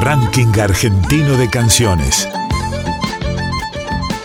Ranking 0.00 0.58
Argentino 0.58 1.36
de 1.36 1.50
Canciones. 1.50 2.26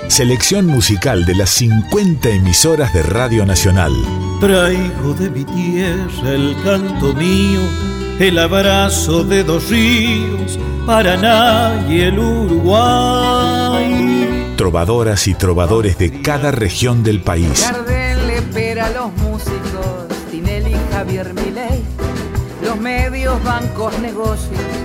Selección 0.08 0.67
musical 0.67 1.26
de 1.26 1.36
las 1.36 1.49
50 1.49 2.29
emisoras 2.29 2.94
de 2.94 3.04
Radio 3.04 3.46
Nacional. 3.46 3.92
Traigo 4.40 5.13
de 5.15 5.29
mi 5.29 5.44
tierra 5.44 6.31
el 6.31 6.56
canto 6.63 7.13
mío, 7.13 7.60
el 8.19 8.40
abrazo 8.40 9.26
de 9.26 9.44
dos 9.44 9.69
ríos, 9.69 10.58
Paraná 10.85 11.85
y 11.89 11.99
el 11.99 12.19
Uruguay. 12.19 13.73
Trovadoras 14.55 15.28
y 15.28 15.33
trovadores 15.33 15.97
de 15.97 16.21
cada 16.21 16.52
región 16.52 17.03
del 17.03 17.21
país. 17.21 17.70
Gardel 17.70 18.27
le 18.27 18.80
a 18.80 18.89
los 18.91 19.12
músicos, 19.17 20.08
Tinelli, 20.32 20.73
Javier 20.94 21.34
Milei, 21.34 21.84
los 22.64 22.80
medios, 22.80 23.44
bancos, 23.44 24.00
negocios, 24.00 24.84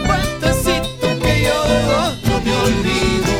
no 1.43 2.41
me 2.41 2.51
olvido. 2.51 3.31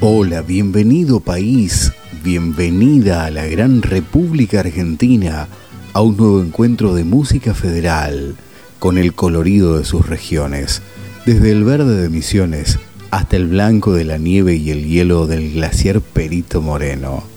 Hola, 0.00 0.42
bienvenido 0.42 1.20
país, 1.20 1.92
bienvenida 2.22 3.24
a 3.24 3.30
la 3.30 3.46
gran 3.46 3.82
República 3.82 4.60
Argentina, 4.60 5.48
a 5.92 6.00
un 6.00 6.16
nuevo 6.16 6.42
encuentro 6.42 6.94
de 6.94 7.04
música 7.04 7.54
federal, 7.54 8.36
con 8.78 8.98
el 8.98 9.14
colorido 9.14 9.78
de 9.78 9.84
sus 9.84 10.06
regiones, 10.06 10.82
desde 11.24 11.52
el 11.52 11.64
verde 11.64 12.02
de 12.02 12.08
Misiones 12.08 12.78
hasta 13.10 13.36
el 13.36 13.46
blanco 13.46 13.92
de 13.92 14.04
la 14.04 14.18
nieve 14.18 14.56
y 14.56 14.70
el 14.70 14.86
hielo 14.86 15.28
del 15.28 15.52
glaciar 15.52 16.00
Perito 16.00 16.60
Moreno. 16.60 17.33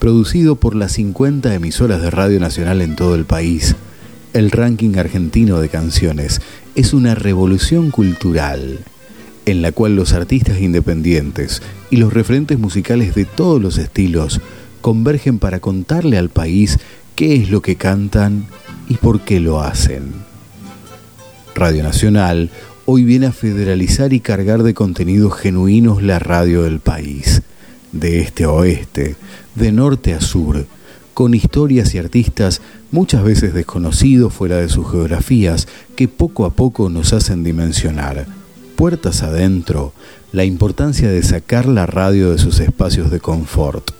Producido 0.00 0.56
por 0.56 0.76
las 0.76 0.92
50 0.92 1.54
emisoras 1.54 2.00
de 2.00 2.08
Radio 2.08 2.40
Nacional 2.40 2.80
en 2.80 2.96
todo 2.96 3.14
el 3.14 3.26
país, 3.26 3.76
el 4.32 4.50
ranking 4.50 4.96
argentino 4.96 5.60
de 5.60 5.68
canciones 5.68 6.40
es 6.74 6.94
una 6.94 7.14
revolución 7.14 7.90
cultural 7.90 8.78
en 9.44 9.60
la 9.60 9.72
cual 9.72 9.96
los 9.96 10.14
artistas 10.14 10.58
independientes 10.58 11.60
y 11.90 11.96
los 11.96 12.14
referentes 12.14 12.58
musicales 12.58 13.14
de 13.14 13.26
todos 13.26 13.60
los 13.60 13.76
estilos 13.76 14.40
convergen 14.80 15.38
para 15.38 15.60
contarle 15.60 16.16
al 16.16 16.30
país 16.30 16.78
qué 17.14 17.34
es 17.34 17.50
lo 17.50 17.60
que 17.60 17.76
cantan 17.76 18.46
y 18.88 18.94
por 18.94 19.20
qué 19.20 19.38
lo 19.38 19.60
hacen. 19.60 20.14
Radio 21.54 21.82
Nacional 21.82 22.48
hoy 22.86 23.04
viene 23.04 23.26
a 23.26 23.32
federalizar 23.32 24.14
y 24.14 24.20
cargar 24.20 24.62
de 24.62 24.72
contenidos 24.72 25.38
genuinos 25.38 26.02
la 26.02 26.18
radio 26.18 26.62
del 26.62 26.80
país, 26.80 27.42
de 27.92 28.20
este 28.20 28.44
a 28.44 28.50
oeste, 28.50 29.16
de 29.54 29.72
norte 29.72 30.14
a 30.14 30.20
sur, 30.20 30.66
con 31.14 31.34
historias 31.34 31.94
y 31.94 31.98
artistas 31.98 32.60
muchas 32.90 33.22
veces 33.24 33.54
desconocidos 33.54 34.32
fuera 34.32 34.56
de 34.56 34.68
sus 34.68 34.90
geografías 34.90 35.68
que 35.96 36.08
poco 36.08 36.44
a 36.44 36.50
poco 36.50 36.88
nos 36.88 37.12
hacen 37.12 37.44
dimensionar 37.44 38.26
puertas 38.80 39.22
adentro 39.22 39.92
la 40.32 40.46
importancia 40.46 41.10
de 41.10 41.22
sacar 41.22 41.66
la 41.66 41.84
radio 41.84 42.30
de 42.30 42.38
sus 42.38 42.60
espacios 42.60 43.10
de 43.10 43.20
confort, 43.20 43.90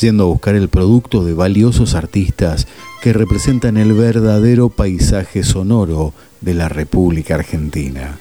yendo 0.00 0.24
a 0.24 0.28
buscar 0.28 0.54
el 0.54 0.70
producto 0.70 1.22
de 1.26 1.34
valiosos 1.34 1.94
artistas 1.94 2.66
que 3.02 3.12
representan 3.12 3.76
el 3.76 3.92
verdadero 3.92 4.70
paisaje 4.70 5.42
sonoro 5.42 6.14
de 6.40 6.54
la 6.54 6.70
República 6.70 7.34
Argentina. 7.34 8.16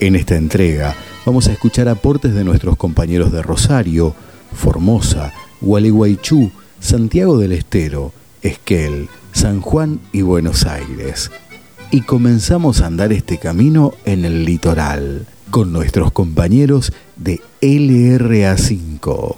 En 0.00 0.16
esta 0.16 0.34
entrega 0.34 0.96
vamos 1.24 1.46
a 1.46 1.52
escuchar 1.52 1.86
aportes 1.86 2.34
de 2.34 2.42
nuestros 2.42 2.76
compañeros 2.76 3.30
de 3.30 3.40
Rosario, 3.40 4.16
Formosa, 4.54 5.32
Gualeguaychú, 5.60 6.50
Santiago 6.80 7.38
del 7.38 7.52
Estero, 7.52 8.12
Esquel, 8.42 9.08
San 9.32 9.60
Juan 9.60 10.00
y 10.12 10.22
Buenos 10.22 10.66
Aires 10.66 11.30
y 11.92 12.00
comenzamos 12.00 12.80
a 12.80 12.86
andar 12.86 13.12
este 13.12 13.36
camino 13.38 13.92
en 14.06 14.24
el 14.24 14.46
litoral 14.46 15.26
con 15.50 15.72
nuestros 15.74 16.10
compañeros 16.10 16.90
de 17.16 17.42
LRA5. 17.60 19.36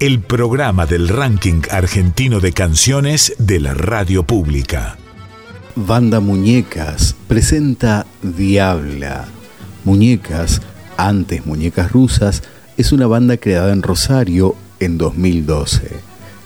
El 0.00 0.20
programa 0.20 0.86
del 0.86 1.08
ranking 1.08 1.60
argentino 1.70 2.40
de 2.40 2.52
canciones 2.52 3.34
de 3.38 3.60
la 3.60 3.74
radio 3.74 4.22
pública. 4.22 4.96
Banda 5.76 6.20
Muñecas 6.20 7.14
presenta 7.28 8.06
Diabla. 8.22 9.28
Muñecas, 9.84 10.62
antes 10.96 11.44
Muñecas 11.44 11.92
Rusas, 11.92 12.42
es 12.80 12.92
una 12.92 13.06
banda 13.06 13.36
creada 13.36 13.74
en 13.74 13.82
Rosario 13.82 14.56
en 14.78 14.96
2012. 14.96 15.82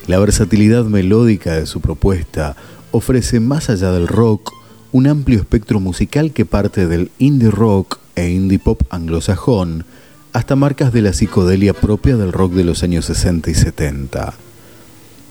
La 0.08 0.18
versatilidad 0.18 0.84
melódica 0.84 1.54
de 1.54 1.66
su 1.66 1.80
propuesta 1.80 2.56
ofrece 2.90 3.38
más 3.38 3.70
allá 3.70 3.92
del 3.92 4.08
rock, 4.08 4.52
un 4.90 5.06
amplio 5.06 5.38
espectro 5.38 5.78
musical 5.78 6.32
que 6.32 6.44
parte 6.44 6.88
del 6.88 7.12
indie 7.18 7.52
rock 7.52 8.00
e 8.16 8.30
indie 8.30 8.58
pop 8.58 8.82
anglosajón 8.90 9.84
hasta 10.32 10.56
marcas 10.56 10.92
de 10.92 11.02
la 11.02 11.12
psicodelia 11.12 11.72
propia 11.72 12.16
del 12.16 12.32
rock 12.32 12.54
de 12.54 12.64
los 12.64 12.82
años 12.82 13.04
60 13.04 13.50
y 13.50 13.54
70. 13.54 14.34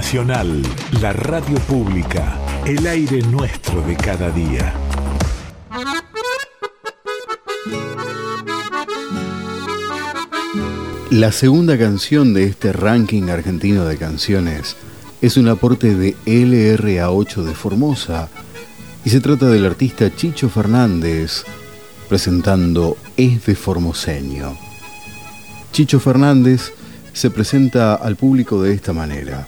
Nacional, 0.05 0.61
la 1.01 1.13
radio 1.13 1.57
pública, 1.61 2.37
el 2.63 2.85
aire 2.85 3.23
nuestro 3.23 3.81
de 3.81 3.97
cada 3.97 4.29
día. 4.29 4.71
La 11.09 11.31
segunda 11.31 11.75
canción 11.79 12.35
de 12.35 12.43
este 12.43 12.71
ranking 12.71 13.29
argentino 13.29 13.85
de 13.85 13.97
canciones 13.97 14.77
es 15.23 15.37
un 15.37 15.47
aporte 15.47 15.95
de 15.95 16.15
LRA8 16.27 17.41
de 17.41 17.55
Formosa 17.55 18.29
y 19.03 19.09
se 19.09 19.21
trata 19.21 19.47
del 19.47 19.65
artista 19.65 20.15
Chicho 20.15 20.49
Fernández 20.49 21.45
presentando 22.07 22.95
Es 23.17 23.43
de 23.47 23.55
Formoseño. 23.55 24.55
Chicho 25.71 25.99
Fernández 25.99 26.73
se 27.11 27.31
presenta 27.31 27.95
al 27.95 28.15
público 28.17 28.61
de 28.61 28.71
esta 28.71 28.93
manera. 28.93 29.47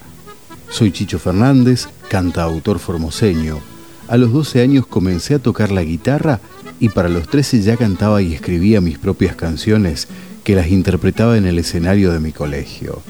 Soy 0.69 0.91
Chicho 0.91 1.17
Fernández, 1.17 1.87
cantautor 2.09 2.79
formoseño. 2.79 3.59
A 4.07 4.17
los 4.17 4.31
12 4.31 4.61
años 4.61 4.85
comencé 4.85 5.33
a 5.35 5.39
tocar 5.39 5.71
la 5.71 5.83
guitarra 5.83 6.39
y 6.79 6.89
para 6.89 7.09
los 7.09 7.27
13 7.27 7.61
ya 7.61 7.77
cantaba 7.77 8.21
y 8.21 8.33
escribía 8.33 8.81
mis 8.81 8.97
propias 8.97 9.35
canciones 9.35 10.07
que 10.43 10.55
las 10.55 10.67
interpretaba 10.67 11.37
en 11.37 11.45
el 11.45 11.59
escenario 11.59 12.11
de 12.11 12.19
mi 12.19 12.31
colegio. 12.31 13.01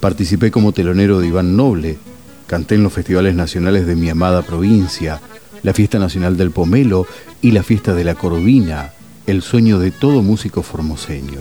Participé 0.00 0.50
como 0.50 0.72
telonero 0.72 1.20
de 1.20 1.28
Iván 1.28 1.56
Noble, 1.56 1.98
canté 2.46 2.74
en 2.74 2.82
los 2.82 2.92
festivales 2.92 3.34
nacionales 3.34 3.86
de 3.86 3.96
mi 3.96 4.10
amada 4.10 4.42
provincia, 4.42 5.20
la 5.62 5.72
Fiesta 5.72 5.98
Nacional 5.98 6.36
del 6.36 6.50
Pomelo 6.50 7.06
y 7.40 7.52
la 7.52 7.62
Fiesta 7.62 7.94
de 7.94 8.04
la 8.04 8.14
Corvina, 8.14 8.92
el 9.26 9.42
sueño 9.42 9.78
de 9.78 9.90
todo 9.90 10.22
músico 10.22 10.62
formoseño. 10.62 11.40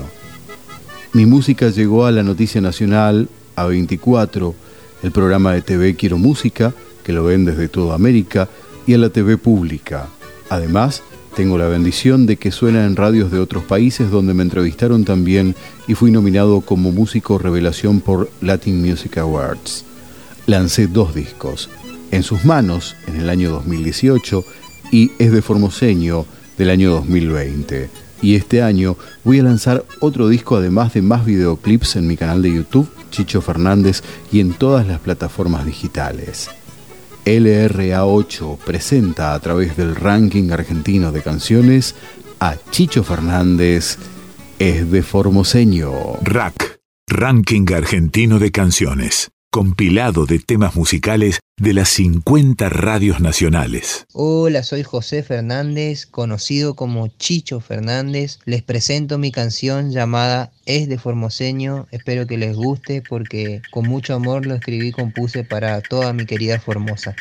Mi 1.13 1.25
música 1.25 1.69
llegó 1.69 2.05
a 2.05 2.11
la 2.11 2.23
Noticia 2.23 2.61
Nacional, 2.61 3.29
a 3.55 3.65
24, 3.65 4.55
el 5.05 5.11
programa 5.11 5.53
de 5.53 5.61
TV 5.61 5.95
Quiero 5.95 6.17
Música, 6.17 6.73
que 7.03 7.13
lo 7.13 7.23
ven 7.23 7.45
desde 7.45 7.67
toda 7.67 7.93
América, 7.93 8.49
y 8.87 8.95
a 8.95 8.97
la 8.97 9.09
TV 9.09 9.37
pública. 9.37 10.07
Además, 10.49 11.03
tengo 11.35 11.59
la 11.59 11.67
bendición 11.67 12.25
de 12.25 12.37
que 12.37 12.51
suena 12.51 12.85
en 12.85 12.95
radios 12.95 13.31
de 13.31 13.37
otros 13.37 13.63
países 13.65 14.09
donde 14.09 14.33
me 14.33 14.41
entrevistaron 14.41 15.05
también 15.05 15.55
y 15.87 15.93
fui 15.93 16.09
nominado 16.09 16.61
como 16.61 16.91
músico 16.91 17.37
revelación 17.37 18.01
por 18.01 18.31
Latin 18.41 18.81
Music 18.81 19.19
Awards. 19.19 19.85
Lancé 20.47 20.87
dos 20.87 21.13
discos, 21.13 21.69
En 22.09 22.23
sus 22.23 22.43
manos 22.43 22.95
en 23.05 23.17
el 23.17 23.29
año 23.29 23.51
2018 23.51 24.43
y 24.91 25.11
Es 25.19 25.31
de 25.31 25.43
Formoseño 25.43 26.25
del 26.57 26.71
año 26.71 26.89
2020. 26.89 28.04
Y 28.21 28.35
este 28.35 28.61
año 28.61 28.97
voy 29.23 29.39
a 29.39 29.43
lanzar 29.43 29.85
otro 29.99 30.27
disco 30.29 30.55
además 30.55 30.93
de 30.93 31.01
más 31.01 31.25
videoclips 31.25 31.95
en 31.95 32.07
mi 32.07 32.17
canal 32.17 32.41
de 32.41 32.53
YouTube 32.53 32.89
Chicho 33.11 33.41
Fernández 33.41 34.03
y 34.31 34.39
en 34.39 34.53
todas 34.53 34.87
las 34.87 34.99
plataformas 34.99 35.65
digitales. 35.65 36.49
LRA8 37.25 38.57
presenta 38.57 39.33
a 39.33 39.39
través 39.39 39.77
del 39.77 39.95
ranking 39.95 40.51
argentino 40.51 41.11
de 41.11 41.21
canciones 41.21 41.95
a 42.39 42.55
Chicho 42.71 43.03
Fernández 43.03 43.97
es 44.59 44.91
de 44.91 45.01
Formoseño. 45.01 45.91
Rack, 46.21 46.79
ranking 47.07 47.65
argentino 47.73 48.39
de 48.39 48.51
canciones 48.51 49.31
compilado 49.55 50.25
de 50.25 50.39
temas 50.39 50.75
musicales 50.75 51.39
de 51.55 51.71
las 51.71 51.87
50 51.87 52.67
radios 52.67 53.21
nacionales. 53.21 54.05
Hola, 54.11 54.63
soy 54.63 54.83
José 54.83 55.23
Fernández, 55.23 56.05
conocido 56.05 56.75
como 56.75 57.07
Chicho 57.07 57.61
Fernández. 57.61 58.39
Les 58.43 58.63
presento 58.63 59.17
mi 59.17 59.31
canción 59.31 59.91
llamada 59.91 60.51
Es 60.65 60.89
de 60.89 60.97
Formoseño. 60.97 61.87
Espero 61.91 62.27
que 62.27 62.37
les 62.37 62.57
guste 62.57 63.01
porque 63.01 63.61
con 63.71 63.87
mucho 63.87 64.13
amor 64.13 64.45
lo 64.45 64.55
escribí 64.55 64.89
y 64.89 64.91
compuse 64.91 65.45
para 65.45 65.79
toda 65.79 66.11
mi 66.11 66.25
querida 66.25 66.59
Formosa. 66.59 67.15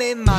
me 0.00 0.29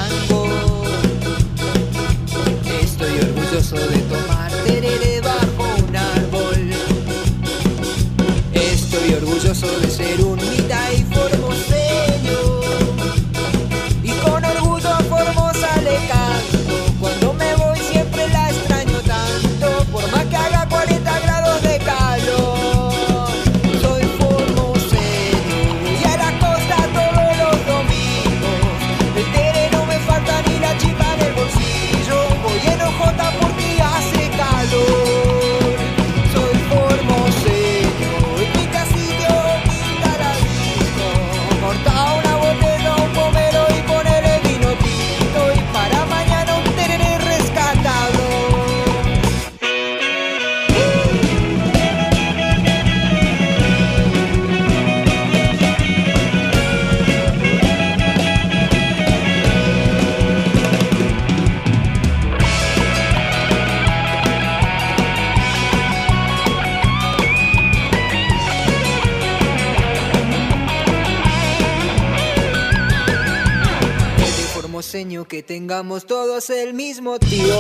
el 76.50 76.74
mismo 76.74 77.20
tío. 77.20 77.51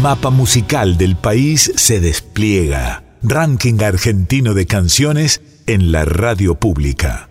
Mapa 0.00 0.30
musical 0.30 0.96
del 0.96 1.14
país 1.14 1.72
se 1.76 2.00
despliega. 2.00 3.02
Ranking 3.22 3.82
argentino 3.82 4.54
de 4.54 4.64
canciones 4.64 5.42
en 5.66 5.92
la 5.92 6.06
radio 6.06 6.54
pública. 6.54 7.28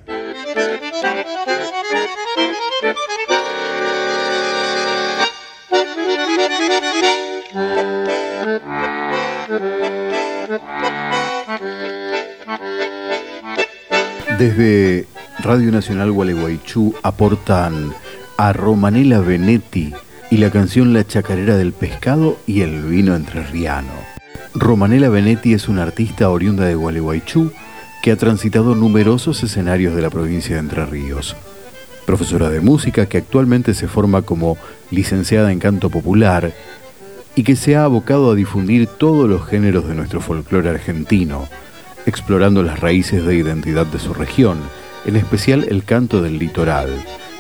Desde 14.38 15.07
Radio 15.39 15.71
Nacional 15.71 16.11
Gualeguaychú 16.11 16.93
aportan 17.01 17.91
a 18.38 18.53
Romanela 18.53 19.21
Benetti 19.21 19.91
y 20.31 20.38
la 20.38 20.51
canción 20.51 20.93
La 20.93 21.05
Chacarera 21.05 21.57
del 21.57 21.74
Pescado 21.74 22.38
y 22.45 22.62
el 22.62 22.83
Vino 22.83 23.15
Entrerriano. 23.15 23.91
Romanela 24.53 25.09
Benetti 25.09 25.53
es 25.53 25.67
una 25.67 25.83
artista 25.83 26.29
oriunda 26.29 26.65
de 26.65 26.75
Gualeguaychú 26.75 27.51
que 28.03 28.12
ha 28.12 28.15
transitado 28.15 28.75
numerosos 28.75 29.43
escenarios 29.43 29.95
de 29.95 30.01
la 30.03 30.12
provincia 30.12 30.55
de 30.55 30.62
Entre 30.62 30.86
Ríos. 30.86 31.36
Profesora 32.05 32.50
de 32.50 32.62
música 32.62 33.07
que 33.07 33.17
actualmente 33.17 33.74
se 33.74 33.88
forma 33.88 34.21
como 34.21 34.57
licenciada 34.91 35.51
en 35.51 35.59
canto 35.59 35.89
popular 35.89 36.53
y 37.36 37.43
que 37.43 37.55
se 37.55 37.75
ha 37.75 37.83
abocado 37.83 38.31
a 38.31 38.36
difundir 38.36 38.88
todos 38.88 39.27
los 39.27 39.48
géneros 39.48 39.88
de 39.88 39.95
nuestro 39.95 40.21
folclore 40.21 40.69
argentino, 40.69 41.48
explorando 42.05 42.62
las 42.62 42.79
raíces 42.79 43.25
de 43.25 43.36
identidad 43.36 43.88
de 43.88 44.00
su 44.00 44.13
región, 44.13 44.59
en 45.05 45.15
especial 45.15 45.65
el 45.69 45.83
canto 45.83 46.21
del 46.21 46.38
litoral, 46.38 46.89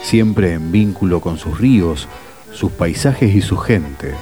siempre 0.01 0.53
en 0.53 0.71
vínculo 0.71 1.21
con 1.21 1.37
sus 1.37 1.59
ríos, 1.59 2.07
sus 2.53 2.71
paisajes 2.71 3.33
y 3.35 3.41
su 3.41 3.57
gente. 3.57 4.13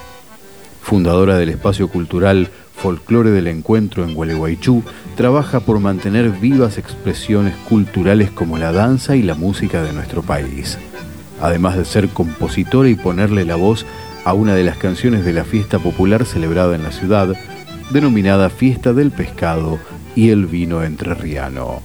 Fundadora 0.81 1.38
del 1.38 1.50
espacio 1.50 1.88
cultural 1.89 2.50
Folclore 2.77 3.31
del 3.31 3.48
Encuentro 3.48 4.03
en 4.03 4.13
Gualeguaychú, 4.13 4.84
trabaja 5.15 5.60
por 5.60 5.79
mantener 5.79 6.29
vivas 6.29 6.77
expresiones 6.77 7.55
culturales 7.67 8.29
como 8.29 8.57
la 8.57 8.72
danza 8.72 9.15
y 9.15 9.24
la 9.24 9.34
música 9.34 9.81
de 9.81 9.93
nuestro 9.93 10.22
país. 10.22 10.77
Además 11.41 11.75
de 11.75 11.86
ser 11.86 12.10
compositora 12.10 12.88
y 12.88 12.96
ponerle 12.96 13.46
la 13.46 13.55
voz 13.55 13.86
a 14.25 14.34
una 14.34 14.53
de 14.53 14.63
las 14.63 14.77
canciones 14.77 15.25
de 15.25 15.34
la 15.34 15.43
fiesta 15.43 15.79
popular 15.79 16.25
celebrada 16.25 16.75
en 16.75 16.84
la 16.84 16.91
ciudad, 16.91 17.34
denominada 17.89 18.50
Fiesta 18.50 18.93
del 18.93 19.12
Pescado 19.12 19.79
y 20.15 20.29
el 20.29 20.46
Vino 20.46 20.84
Entrerriano. 20.84 21.81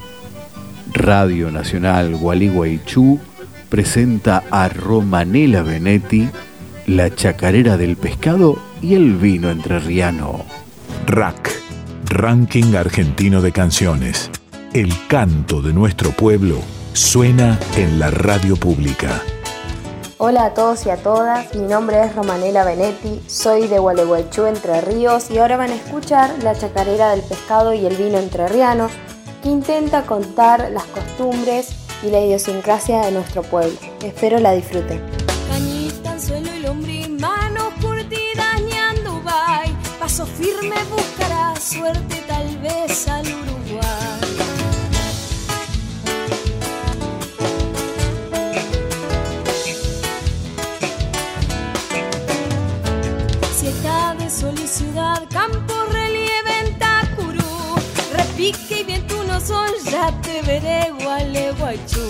Radio 0.93 1.51
Nacional 1.51 2.17
Gualeguaychú 2.17 3.19
presenta 3.73 4.43
a 4.51 4.69
Romanela 4.69 5.63
Benetti, 5.63 6.29
La 6.89 7.09
Chacarera 7.09 7.79
del 7.79 7.97
Pescado 7.97 8.59
y 8.83 8.95
el 8.95 9.17
Vino 9.17 9.51
Entrerriano. 9.51 10.45
RAC, 11.07 11.51
Ranking 12.05 12.75
Argentino 12.75 13.41
de 13.41 13.51
Canciones. 13.51 14.31
El 14.75 14.93
canto 15.09 15.63
de 15.63 15.73
nuestro 15.73 16.11
pueblo 16.11 16.59
suena 16.93 17.59
en 17.75 17.99
la 17.99 18.11
radio 18.11 18.57
pública. 18.57 19.23
Hola 20.19 20.45
a 20.45 20.53
todos 20.53 20.85
y 20.85 20.91
a 20.91 20.99
todas, 20.99 21.55
mi 21.55 21.67
nombre 21.67 22.05
es 22.05 22.15
Romanela 22.15 22.65
Benetti, 22.65 23.23
soy 23.27 23.69
de 23.69 23.79
Gualeguaychú, 23.79 24.45
Entre 24.45 24.83
Ríos 24.83 25.31
y 25.31 25.39
ahora 25.39 25.57
van 25.57 25.71
a 25.71 25.77
escuchar 25.77 26.31
La 26.43 26.55
Chacarera 26.55 27.13
del 27.13 27.23
Pescado 27.23 27.73
y 27.73 27.87
el 27.87 27.97
Vino 27.97 28.19
Entrerriano, 28.19 28.89
que 29.43 29.49
intenta 29.49 30.03
contar 30.03 30.71
las 30.73 30.85
costumbres 30.85 31.82
y 32.03 32.11
la 32.11 32.21
idiosincrasia 32.21 33.07
de 33.07 33.13
nuestro 33.13 33.43
pueblo. 33.43 33.77
Espero 34.03 34.39
la 34.39 34.53
disfruten. 34.53 35.01
Paso 39.99 40.27
firme 40.27 40.77
buscará 40.91 41.55
suerte 41.61 42.25
tal 42.27 42.59
vez 42.59 43.09
al 43.09 43.25
Uruguay. 43.25 44.33
Ciudad, 54.73 55.23
campo, 55.31 55.75
relieve 55.91 56.51
en 56.65 56.79
Tacurú. 56.79 57.77
Repique 58.13 58.82
son, 59.47 59.71
ya 59.91 60.11
te 60.23 60.43
veré, 60.43 60.93
Gualeguaychú. 61.03 62.07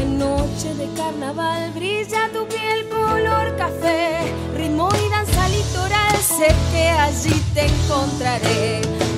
En 0.00 0.18
noche 0.18 0.74
de 0.74 0.88
carnaval 0.96 1.72
brilla 1.72 2.28
tu 2.32 2.46
piel 2.46 2.88
color 2.88 3.56
café, 3.56 4.32
ritmo 4.56 4.88
y 5.04 5.10
danza 5.10 5.48
litoral, 5.48 6.16
sé 6.16 6.48
que 6.72 6.88
allí 6.88 7.34
te 7.54 7.66
encontraré. 7.66 9.09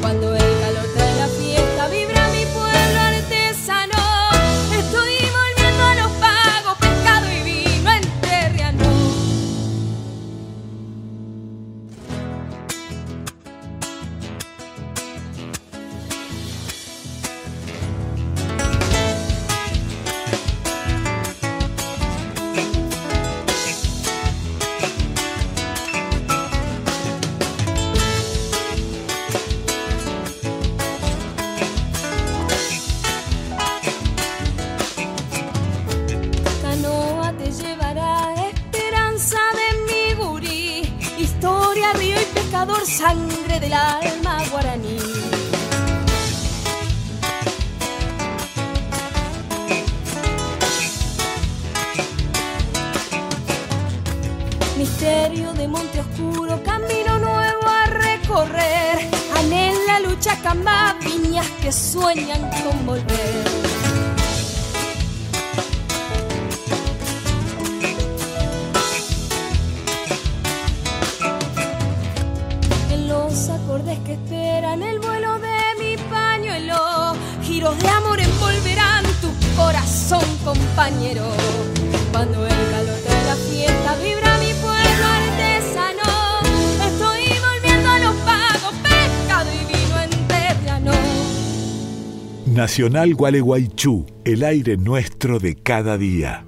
Nacional 92.72 93.14
Gualeguaychú, 93.14 94.06
el 94.24 94.42
aire 94.42 94.78
nuestro 94.78 95.38
de 95.38 95.56
cada 95.56 95.98
día. 95.98 96.46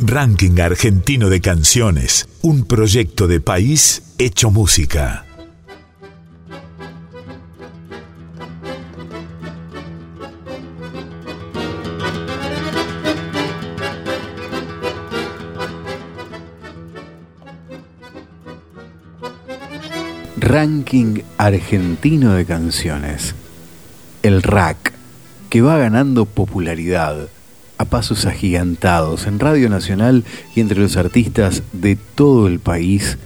Ranking 0.00 0.58
Argentino 0.58 1.30
de 1.30 1.40
Canciones, 1.40 2.28
un 2.42 2.64
proyecto 2.64 3.28
de 3.28 3.40
país 3.40 4.16
hecho 4.18 4.50
música. 4.50 5.27
Ranking 20.48 21.20
argentino 21.36 22.32
de 22.32 22.46
canciones. 22.46 23.34
El 24.22 24.42
rack, 24.42 24.94
que 25.50 25.60
va 25.60 25.76
ganando 25.76 26.24
popularidad 26.24 27.28
a 27.76 27.84
pasos 27.84 28.24
agigantados 28.24 29.26
en 29.26 29.40
Radio 29.40 29.68
Nacional 29.68 30.24
y 30.56 30.60
entre 30.62 30.80
los 30.80 30.96
artistas 30.96 31.62
de 31.74 31.96
todo 31.96 32.46
el 32.46 32.60
país 32.60 33.18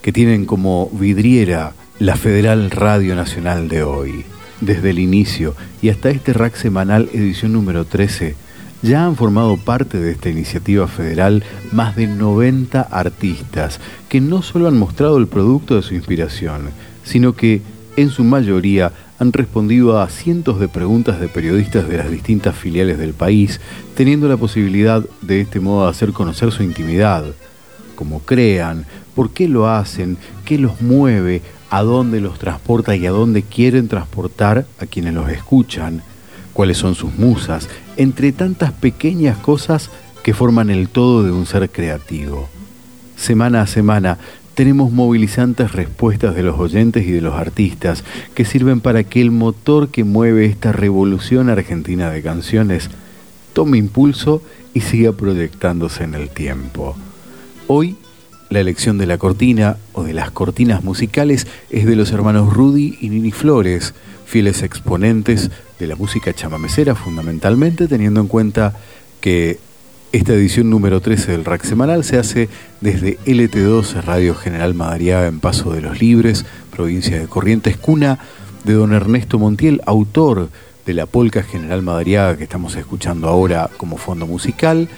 que 0.00 0.10
tienen 0.10 0.46
como 0.46 0.88
vidriera 0.88 1.74
la 1.98 2.16
Federal 2.16 2.70
Radio 2.70 3.14
Nacional 3.14 3.68
de 3.68 3.82
hoy. 3.82 4.24
Desde 4.62 4.88
el 4.88 5.00
inicio 5.00 5.54
y 5.82 5.90
hasta 5.90 6.08
este 6.08 6.32
rack 6.32 6.56
semanal 6.56 7.10
edición 7.12 7.52
número 7.52 7.84
13, 7.84 8.36
ya 8.84 9.06
han 9.06 9.16
formado 9.16 9.56
parte 9.56 9.98
de 9.98 10.12
esta 10.12 10.28
iniciativa 10.28 10.86
federal 10.86 11.42
más 11.72 11.96
de 11.96 12.06
90 12.06 12.82
artistas 12.82 13.80
que 14.10 14.20
no 14.20 14.42
solo 14.42 14.68
han 14.68 14.76
mostrado 14.76 15.16
el 15.16 15.26
producto 15.26 15.74
de 15.74 15.82
su 15.82 15.94
inspiración, 15.94 16.68
sino 17.02 17.32
que 17.34 17.62
en 17.96 18.10
su 18.10 18.24
mayoría 18.24 18.92
han 19.18 19.32
respondido 19.32 19.98
a 19.98 20.10
cientos 20.10 20.60
de 20.60 20.68
preguntas 20.68 21.18
de 21.18 21.28
periodistas 21.28 21.88
de 21.88 21.96
las 21.96 22.10
distintas 22.10 22.54
filiales 22.56 22.98
del 22.98 23.14
país, 23.14 23.58
teniendo 23.96 24.28
la 24.28 24.36
posibilidad 24.36 25.02
de 25.22 25.40
este 25.40 25.60
modo 25.60 25.84
de 25.84 25.90
hacer 25.90 26.12
conocer 26.12 26.52
su 26.52 26.62
intimidad, 26.62 27.24
cómo 27.94 28.20
crean, 28.20 28.84
por 29.14 29.30
qué 29.30 29.48
lo 29.48 29.66
hacen, 29.66 30.18
qué 30.44 30.58
los 30.58 30.82
mueve, 30.82 31.40
a 31.70 31.82
dónde 31.82 32.20
los 32.20 32.38
transporta 32.38 32.94
y 32.94 33.06
a 33.06 33.12
dónde 33.12 33.42
quieren 33.42 33.88
transportar 33.88 34.66
a 34.78 34.84
quienes 34.84 35.14
los 35.14 35.30
escuchan, 35.30 36.02
cuáles 36.52 36.76
son 36.76 36.94
sus 36.94 37.16
musas, 37.16 37.68
entre 37.96 38.32
tantas 38.32 38.72
pequeñas 38.72 39.38
cosas 39.38 39.90
que 40.22 40.34
forman 40.34 40.70
el 40.70 40.88
todo 40.88 41.22
de 41.22 41.30
un 41.30 41.46
ser 41.46 41.70
creativo. 41.70 42.48
Semana 43.16 43.62
a 43.62 43.66
semana 43.66 44.18
tenemos 44.54 44.92
movilizantes 44.92 45.72
respuestas 45.72 46.34
de 46.34 46.42
los 46.42 46.58
oyentes 46.58 47.06
y 47.06 47.12
de 47.12 47.20
los 47.20 47.34
artistas 47.34 48.04
que 48.34 48.44
sirven 48.44 48.80
para 48.80 49.04
que 49.04 49.20
el 49.20 49.30
motor 49.30 49.88
que 49.88 50.04
mueve 50.04 50.46
esta 50.46 50.72
revolución 50.72 51.50
argentina 51.50 52.10
de 52.10 52.22
canciones 52.22 52.88
tome 53.52 53.78
impulso 53.78 54.42
y 54.72 54.80
siga 54.80 55.12
proyectándose 55.12 56.04
en 56.04 56.14
el 56.14 56.30
tiempo. 56.30 56.96
Hoy, 57.66 57.96
la 58.54 58.60
elección 58.60 58.98
de 58.98 59.06
la 59.06 59.18
cortina 59.18 59.76
o 59.92 60.04
de 60.04 60.14
las 60.14 60.30
cortinas 60.30 60.84
musicales 60.84 61.46
es 61.70 61.86
de 61.86 61.96
los 61.96 62.12
hermanos 62.12 62.52
Rudy 62.54 62.96
y 63.00 63.10
Nini 63.10 63.32
Flores, 63.32 63.94
fieles 64.24 64.62
exponentes 64.62 65.50
de 65.80 65.86
la 65.88 65.96
música 65.96 66.32
chamamecera 66.32 66.94
fundamentalmente, 66.94 67.88
teniendo 67.88 68.20
en 68.20 68.28
cuenta 68.28 68.74
que 69.20 69.58
esta 70.12 70.34
edición 70.34 70.70
número 70.70 71.00
13 71.00 71.32
del 71.32 71.44
Rack 71.44 71.64
Semanal 71.64 72.04
se 72.04 72.16
hace 72.16 72.48
desde 72.80 73.18
LT2 73.26 74.04
Radio 74.04 74.36
General 74.36 74.72
Madariaga 74.72 75.26
en 75.26 75.40
Paso 75.40 75.72
de 75.72 75.80
los 75.80 76.00
Libres, 76.00 76.46
provincia 76.70 77.18
de 77.18 77.26
Corrientes, 77.26 77.76
cuna 77.76 78.20
de 78.62 78.74
don 78.74 78.92
Ernesto 78.92 79.40
Montiel, 79.40 79.82
autor 79.84 80.48
de 80.86 80.94
la 80.94 81.06
polca 81.06 81.42
General 81.42 81.82
Madariaga 81.82 82.36
que 82.36 82.44
estamos 82.44 82.76
escuchando 82.76 83.28
ahora 83.28 83.68
como 83.76 83.96
fondo 83.96 84.28
musical 84.28 84.88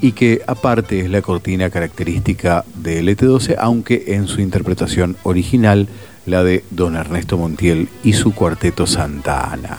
y 0.00 0.12
que 0.12 0.42
aparte 0.46 1.00
es 1.00 1.10
la 1.10 1.22
cortina 1.22 1.70
característica 1.70 2.64
de 2.74 3.02
LT12, 3.02 3.56
aunque 3.58 4.04
en 4.08 4.26
su 4.26 4.40
interpretación 4.40 5.16
original 5.22 5.88
la 6.26 6.42
de 6.42 6.64
don 6.70 6.96
Ernesto 6.96 7.38
Montiel 7.38 7.88
y 8.02 8.14
su 8.14 8.34
cuarteto 8.34 8.86
Santa 8.86 9.52
Ana. 9.52 9.78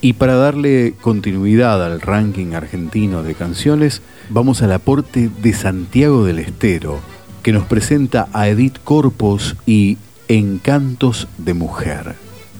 Y 0.00 0.12
para 0.14 0.34
darle 0.34 0.94
continuidad 1.00 1.82
al 1.84 2.00
ranking 2.00 2.52
argentino 2.52 3.22
de 3.22 3.34
canciones, 3.34 4.02
vamos 4.28 4.60
al 4.62 4.72
aporte 4.72 5.30
de 5.40 5.52
Santiago 5.54 6.24
del 6.24 6.40
Estero, 6.40 7.00
que 7.42 7.52
nos 7.52 7.64
presenta 7.64 8.28
a 8.32 8.48
Edith 8.48 8.78
Corpos 8.84 9.56
y 9.66 9.96
Encantos 10.28 11.28
de 11.38 11.54
Mujer. 11.54 12.16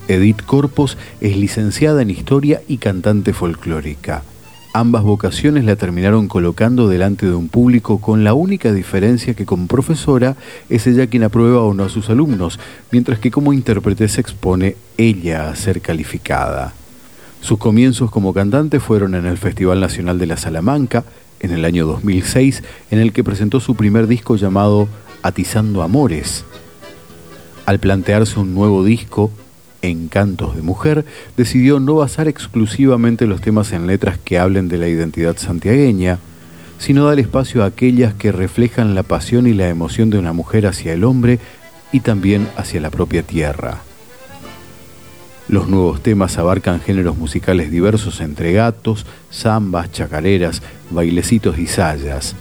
Edith 0.09 0.42
Corpos 0.42 0.97
es 1.20 1.37
licenciada 1.37 2.03
en 2.03 2.11
Historia 2.11 2.62
y 2.68 2.79
cantante 2.79 3.33
folclórica. 3.33 4.23
Ambas 4.77 5.05
vocaciones 5.05 5.65
la 5.65 5.77
terminaron 5.77 6.27
colocando 6.27 6.89
delante 6.89 7.27
de 7.27 7.35
un 7.37 7.47
público 7.47 8.01
con 8.01 8.25
la 8.25 8.35
única 8.35 8.73
diferencia 8.73 9.35
que 9.35 9.47
como 9.47 9.69
profesora 9.69 10.35
es 10.69 10.89
ella 10.89 11.07
quien 11.07 11.23
aprueba 11.23 11.61
o 11.61 11.75
no 11.75 11.85
a 11.85 11.89
sus 11.89 12.11
alumnos, 12.11 12.59
mientras 12.91 13.21
que 13.21 13.31
como 13.31 13.53
intérprete 13.53 14.09
se 14.09 14.21
expone 14.21 14.75
ella 14.99 15.49
a 15.49 15.55
ser 15.55 15.81
calificada. 15.81 16.75
Sus 17.41 17.59
comienzos 17.59 18.11
como 18.11 18.35
cantante 18.35 18.81
fueron 18.81 19.15
en 19.15 19.27
el 19.27 19.39
Festival 19.39 19.79
Nacional 19.79 20.19
de 20.19 20.27
la 20.27 20.37
Salamanca, 20.37 21.05
en 21.39 21.53
el 21.53 21.65
año 21.65 21.87
2006, 21.87 22.65
en 22.91 22.99
el 22.99 23.13
que 23.13 23.23
presentó 23.23 23.61
su 23.61 23.77
primer 23.77 24.09
disco 24.09 24.35
llamado 24.35 24.89
Atizando 25.23 25.83
Amores. 25.83 26.45
Al 27.65 27.79
plantearse 27.79 28.41
un 28.41 28.57
nuevo 28.57 28.83
disco, 28.83 29.31
Encantos 29.88 30.57
de 30.57 30.62
Mujer, 30.62 31.05
decidió 31.37 31.81
no 31.81 31.97
basar 31.97 32.29
exclusivamente 32.29 33.27
los 33.27 33.40
temas 33.40 33.73
en 33.73 33.87
letras 33.87 34.18
que 34.23 34.38
hablen 34.38 34.68
de 34.68 34.79
la 34.79 34.88
identidad 34.88 35.37
santiagueña, 35.37 36.18
sino 36.79 37.07
dar 37.07 37.18
espacio 37.18 37.62
a 37.62 37.66
aquellas 37.66 38.14
que 38.14 38.33
reflejan 38.33 38.94
la 38.94 39.03
pasión 39.03 39.47
y 39.47 39.53
la 39.53 39.68
emoción 39.68 40.11
de 40.11 40.18
una 40.18 40.33
mujer 40.33 40.66
hacia 40.66 40.92
el 40.92 41.05
hombre 41.05 41.38
y 41.92 42.01
también 42.01 42.49
hacia 42.57 42.81
la 42.81 42.90
propia 42.90 43.23
tierra. 43.23 43.83
Los 45.47 45.68
nuevos 45.68 46.03
temas 46.03 46.38
abarcan 46.38 46.81
géneros 46.81 47.18
musicales 47.18 47.70
diversos 47.70 48.20
entre 48.20 48.53
gatos, 48.53 49.05
zambas, 49.33 49.92
chacareras, 49.92 50.62
bailecitos 50.90 51.59
y 51.59 51.66
sayas. 51.66 52.35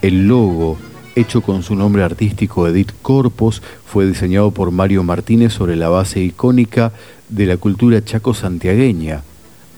El 0.00 0.26
logo, 0.26 0.78
hecho 1.16 1.40
con 1.40 1.62
su 1.62 1.74
nombre 1.74 2.04
artístico 2.04 2.68
Edith 2.68 2.92
Corpos, 3.02 3.62
fue 3.86 4.06
diseñado 4.06 4.50
por 4.52 4.70
Mario 4.70 5.02
Martínez 5.02 5.54
sobre 5.54 5.74
la 5.74 5.88
base 5.88 6.20
icónica 6.20 6.92
de 7.30 7.46
la 7.46 7.56
cultura 7.56 8.04
chaco 8.04 8.34
santiagueña. 8.34 9.22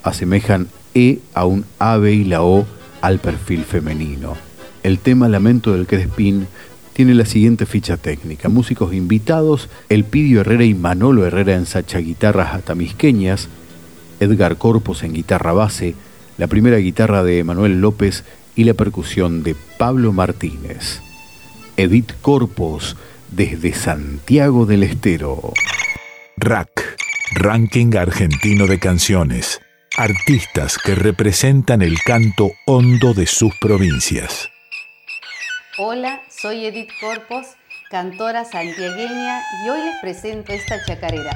Asemejan 0.02 0.66
E 0.94 1.20
a 1.32 1.46
un 1.46 1.64
ave 1.78 2.12
y 2.12 2.24
la 2.24 2.42
O 2.42 2.66
al 3.00 3.20
perfil 3.20 3.62
femenino. 3.62 4.36
El 4.82 4.98
tema 4.98 5.28
Lamento 5.28 5.72
del 5.72 5.86
Crespín 5.86 6.48
tiene 6.92 7.14
la 7.14 7.24
siguiente 7.24 7.66
ficha 7.66 7.96
técnica. 7.96 8.48
Músicos 8.48 8.92
invitados, 8.92 9.68
Elpidio 9.88 10.40
Herrera 10.40 10.64
y 10.64 10.74
Manolo 10.74 11.24
Herrera 11.24 11.54
en 11.54 11.66
sacha 11.66 11.98
guitarras 11.98 12.52
atamisqueñas, 12.54 13.48
Edgar 14.18 14.56
Corpos 14.56 15.04
en 15.04 15.12
guitarra 15.12 15.52
base, 15.52 15.94
la 16.36 16.48
primera 16.48 16.78
guitarra 16.78 17.22
de 17.22 17.44
Manuel 17.44 17.80
López 17.80 18.24
y 18.56 18.64
la 18.64 18.74
percusión 18.74 19.44
de 19.44 19.54
Pablo 19.78 20.12
Martínez. 20.12 21.07
Edith 21.78 22.10
Corpos 22.22 22.96
desde 23.30 23.72
Santiago 23.72 24.66
del 24.66 24.82
Estero. 24.82 25.52
Rack, 26.36 26.96
Ranking 27.36 27.96
Argentino 27.96 28.66
de 28.66 28.80
Canciones. 28.80 29.60
Artistas 29.96 30.76
que 30.76 30.96
representan 30.96 31.82
el 31.82 32.02
canto 32.04 32.50
hondo 32.66 33.14
de 33.14 33.26
sus 33.26 33.52
provincias. 33.60 34.48
Hola, 35.78 36.20
soy 36.28 36.66
Edith 36.66 36.90
Corpos, 37.00 37.46
cantora 37.92 38.44
santiagueña 38.44 39.40
y 39.64 39.68
hoy 39.68 39.78
les 39.84 40.00
presento 40.00 40.52
esta 40.52 40.84
chacarera, 40.84 41.30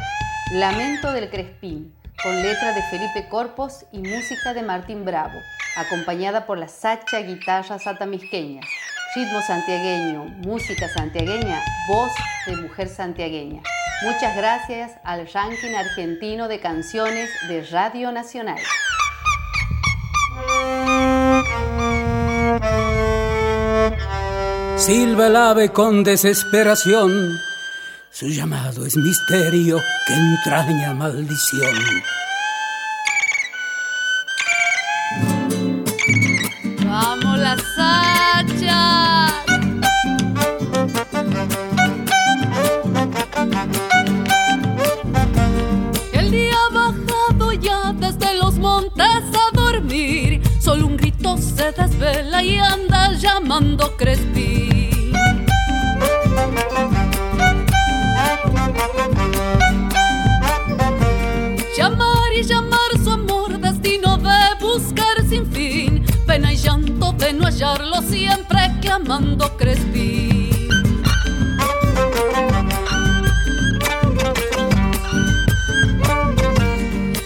Lamento 0.54 1.12
del 1.12 1.30
Crespín, 1.30 1.94
con 2.22 2.40
letra 2.40 2.72
de 2.72 2.82
Felipe 2.82 3.28
Corpos 3.28 3.84
y 3.90 3.98
música 3.98 4.54
de 4.54 4.62
Martín 4.62 5.04
Bravo, 5.04 5.38
acompañada 5.76 6.46
por 6.46 6.56
la 6.56 6.68
sacha 6.68 7.18
guitarra 7.18 7.78
satamisqueñas, 7.80 8.64
ritmo 9.16 9.42
santiagueño, 9.42 10.24
música 10.46 10.88
santiagueña, 10.88 11.60
voz 11.88 12.12
de 12.46 12.56
mujer 12.56 12.88
santiagueña. 12.88 13.62
Muchas 14.02 14.36
gracias 14.36 14.92
al 15.02 15.28
ranking 15.32 15.74
argentino 15.74 16.46
de 16.46 16.60
canciones 16.60 17.28
de 17.48 17.64
Radio 17.64 18.12
Nacional. 18.12 18.58
Silva 24.76 25.26
el 25.26 25.36
ave 25.36 25.70
con 25.70 26.04
desesperación. 26.04 27.51
Su 28.14 28.28
llamado 28.28 28.84
es 28.84 28.94
misterio 28.94 29.80
que 30.06 30.12
entraña 30.12 30.92
maldición. 30.92 31.74
Vamos 36.84 37.38
la 37.38 37.56
sacha. 37.74 39.28
El 46.12 46.30
día 46.30 46.52
ha 46.68 46.74
bajado 46.74 47.52
ya 47.54 47.94
desde 47.94 48.34
los 48.34 48.56
montes 48.58 49.06
a 49.06 49.56
dormir. 49.56 50.42
Solo 50.60 50.86
un 50.86 50.98
grito 50.98 51.38
se 51.38 51.72
desvela 51.72 52.42
y 52.42 52.58
anda 52.58 53.12
llamando 53.14 53.96
Crespín. 53.96 54.81
Armando 69.02 69.50
Crespi. 69.56 70.48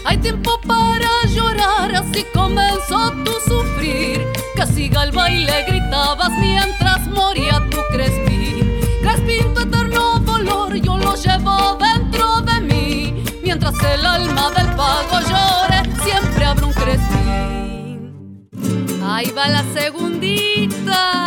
Hay 0.07 0.17
tiempo 0.19 0.59
para 0.67 1.11
llorar, 1.35 1.95
así 1.95 2.25
comenzó 2.33 3.12
tu 3.25 3.33
sufrir. 3.47 4.27
Que 4.55 4.67
siga 4.67 5.05
el 5.05 5.12
baile, 5.12 5.65
gritabas 5.69 6.31
mientras 6.41 7.07
moría 7.09 7.62
tu 7.71 7.79
Crespi. 7.93 8.81
Crespi, 9.03 9.45
tu 9.55 9.61
eterno 9.61 10.21
dolor 10.21 10.75
yo 10.77 10.97
lo 10.97 11.15
llevo 11.15 11.77
dentro 11.77 12.41
de 12.41 12.61
mí. 12.62 13.23
Mientras 13.43 13.75
el 13.83 14.07
alma 14.07 14.51
del 14.53 14.75
pago 14.77 15.21
llore, 15.21 15.83
siempre 16.03 16.47
habrá 16.47 16.67
un 16.67 16.73
Crespi. 16.73 17.17
Ahí 19.05 19.31
va 19.37 19.49
la 19.49 19.62
segundita. 19.75 21.26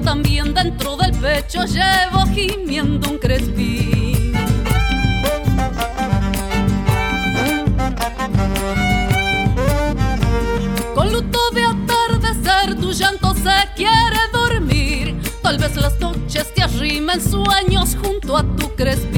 También 0.00 0.54
dentro 0.54 0.96
del 0.96 1.12
pecho 1.12 1.64
llevo 1.64 2.24
gimiendo 2.32 3.10
un 3.10 3.18
crespín. 3.18 4.32
Con 10.94 11.12
luto 11.12 11.38
de 11.52 11.64
atardecer, 11.64 12.76
tu 12.80 12.92
llanto 12.92 13.34
se 13.34 13.68
quiere 13.76 14.18
dormir. 14.32 15.20
Tal 15.42 15.58
vez 15.58 15.76
las 15.76 15.98
noches 16.00 16.52
te 16.54 16.62
arrimen 16.62 17.20
sueños 17.20 17.96
junto 18.02 18.36
a 18.36 18.42
tu 18.56 18.74
crespín. 18.74 19.17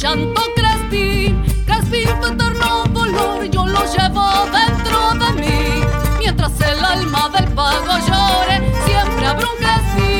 Llanto 0.00 0.42
crespín. 0.54 1.42
Crespín, 1.66 2.08
tu 2.20 2.26
eterno 2.28 2.84
dolor, 2.92 3.44
yo 3.50 3.66
lo 3.66 3.80
llevo 3.80 4.30
dentro 4.52 5.14
de 5.14 5.32
mí. 5.40 5.82
Mientras 6.18 6.60
el 6.60 6.84
alma 6.84 7.30
del 7.30 7.48
pago 7.52 7.98
llore, 8.06 8.72
siempre 8.86 9.26
habrá 9.26 9.46
un 9.46 9.56
crespín. 9.58 10.18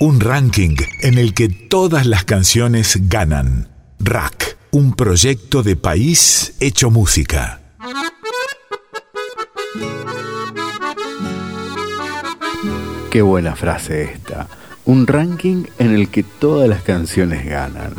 Un 0.00 0.20
ranking 0.20 0.76
en 1.02 1.18
el 1.18 1.34
que 1.34 1.48
todas 1.48 2.06
las 2.06 2.24
canciones 2.24 2.98
ganan. 3.08 3.68
Rack, 3.98 4.56
un 4.70 4.94
proyecto 4.94 5.62
de 5.62 5.76
país 5.76 6.54
hecho 6.60 6.90
música. 6.90 7.59
Qué 13.10 13.22
buena 13.22 13.56
frase 13.56 14.04
esta. 14.04 14.46
Un 14.84 15.08
ranking 15.08 15.64
en 15.80 15.94
el 15.94 16.10
que 16.10 16.22
todas 16.22 16.68
las 16.68 16.82
canciones 16.82 17.44
ganan. 17.44 17.92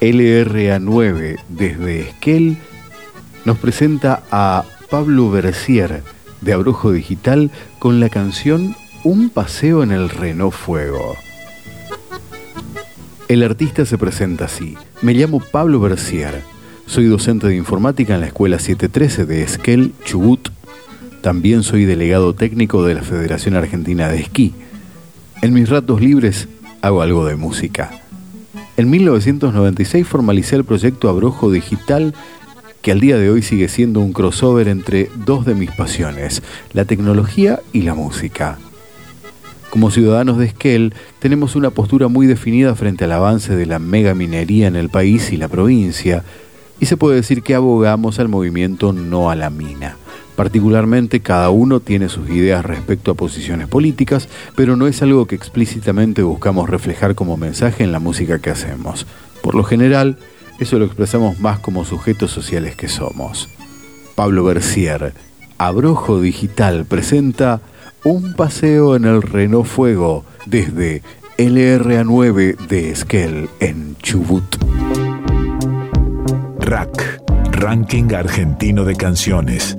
LRA9 0.00 1.40
desde 1.48 2.00
Esquel 2.02 2.56
nos 3.44 3.58
presenta 3.58 4.22
a 4.30 4.64
Pablo 4.88 5.32
Bercier 5.32 6.04
de 6.42 6.52
Abrujo 6.52 6.92
Digital 6.92 7.50
con 7.80 7.98
la 7.98 8.08
canción 8.08 8.76
Un 9.02 9.30
paseo 9.30 9.82
en 9.82 9.90
el 9.90 10.10
Renault 10.10 10.54
Fuego. 10.54 11.16
El 13.26 13.42
artista 13.42 13.84
se 13.84 13.98
presenta 13.98 14.44
así. 14.44 14.76
Me 15.02 15.14
llamo 15.14 15.40
Pablo 15.40 15.80
Bercier. 15.80 16.42
Soy 16.86 17.06
docente 17.06 17.48
de 17.48 17.56
informática 17.56 18.14
en 18.14 18.20
la 18.20 18.28
Escuela 18.28 18.60
713 18.60 19.26
de 19.26 19.42
Esquel, 19.42 19.92
Chubut. 20.04 20.50
También 21.26 21.64
soy 21.64 21.86
delegado 21.86 22.36
técnico 22.36 22.84
de 22.84 22.94
la 22.94 23.02
Federación 23.02 23.56
Argentina 23.56 24.08
de 24.08 24.20
Esquí. 24.20 24.54
En 25.42 25.52
mis 25.52 25.68
ratos 25.68 26.00
libres 26.00 26.46
hago 26.82 27.02
algo 27.02 27.26
de 27.26 27.34
música. 27.34 27.90
En 28.76 28.88
1996 28.88 30.06
formalicé 30.06 30.54
el 30.54 30.62
proyecto 30.62 31.08
Abrojo 31.08 31.50
Digital, 31.50 32.14
que 32.80 32.92
al 32.92 33.00
día 33.00 33.18
de 33.18 33.28
hoy 33.28 33.42
sigue 33.42 33.66
siendo 33.66 33.98
un 33.98 34.12
crossover 34.12 34.68
entre 34.68 35.10
dos 35.26 35.44
de 35.44 35.56
mis 35.56 35.72
pasiones, 35.72 36.44
la 36.72 36.84
tecnología 36.84 37.58
y 37.72 37.82
la 37.82 37.94
música. 37.94 38.58
Como 39.70 39.90
ciudadanos 39.90 40.38
de 40.38 40.46
Esquel, 40.46 40.94
tenemos 41.18 41.56
una 41.56 41.70
postura 41.70 42.06
muy 42.06 42.28
definida 42.28 42.76
frente 42.76 43.02
al 43.02 43.10
avance 43.10 43.56
de 43.56 43.66
la 43.66 43.80
mega 43.80 44.14
minería 44.14 44.68
en 44.68 44.76
el 44.76 44.90
país 44.90 45.32
y 45.32 45.38
la 45.38 45.48
provincia, 45.48 46.22
y 46.78 46.86
se 46.86 46.96
puede 46.96 47.16
decir 47.16 47.42
que 47.42 47.56
abogamos 47.56 48.20
al 48.20 48.28
movimiento 48.28 48.92
no 48.92 49.28
a 49.28 49.34
la 49.34 49.50
mina. 49.50 49.96
Particularmente 50.36 51.20
cada 51.20 51.48
uno 51.48 51.80
tiene 51.80 52.10
sus 52.10 52.28
ideas 52.28 52.64
respecto 52.64 53.10
a 53.10 53.14
posiciones 53.14 53.68
políticas, 53.68 54.28
pero 54.54 54.76
no 54.76 54.86
es 54.86 55.00
algo 55.02 55.26
que 55.26 55.34
explícitamente 55.34 56.22
buscamos 56.22 56.68
reflejar 56.68 57.14
como 57.14 57.38
mensaje 57.38 57.82
en 57.82 57.90
la 57.90 57.98
música 57.98 58.38
que 58.38 58.50
hacemos. 58.50 59.06
Por 59.42 59.54
lo 59.54 59.64
general, 59.64 60.18
eso 60.60 60.78
lo 60.78 60.84
expresamos 60.84 61.40
más 61.40 61.58
como 61.58 61.84
sujetos 61.84 62.30
sociales 62.30 62.76
que 62.76 62.88
somos. 62.88 63.48
Pablo 64.14 64.44
Bercier, 64.44 65.14
Abrojo 65.58 66.20
Digital, 66.20 66.84
presenta 66.84 67.60
Un 68.04 68.34
paseo 68.34 68.94
en 68.94 69.06
el 69.06 69.22
Renault 69.22 69.66
Fuego 69.66 70.24
desde 70.44 71.02
LRA9 71.38 72.56
de 72.68 72.90
Esquel 72.90 73.48
en 73.60 73.96
Chubut. 73.98 74.44
Rack, 76.58 77.22
Ranking 77.52 78.14
Argentino 78.14 78.84
de 78.84 78.96
Canciones. 78.96 79.78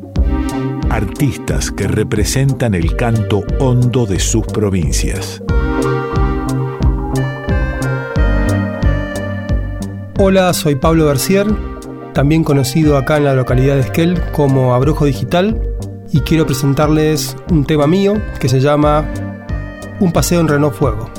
Artistas 0.97 1.69
que 1.69 1.87
representan 1.87 2.73
el 2.73 2.95
canto 2.95 3.43
hondo 3.59 4.07
de 4.07 4.19
sus 4.19 4.43
provincias. 4.47 5.43
Hola, 10.17 10.51
soy 10.55 10.73
Pablo 10.73 11.05
Bercier, 11.05 11.45
también 12.15 12.43
conocido 12.43 12.97
acá 12.97 13.17
en 13.17 13.25
la 13.25 13.35
localidad 13.35 13.75
de 13.75 13.81
Esquel 13.81 14.19
como 14.31 14.73
Abrojo 14.73 15.05
Digital, 15.05 15.61
y 16.11 16.21
quiero 16.21 16.47
presentarles 16.47 17.37
un 17.51 17.63
tema 17.63 17.85
mío 17.85 18.15
que 18.39 18.49
se 18.49 18.59
llama 18.59 19.07
Un 19.99 20.11
paseo 20.11 20.41
en 20.41 20.47
Renault 20.47 20.73
Fuego. 20.73 21.11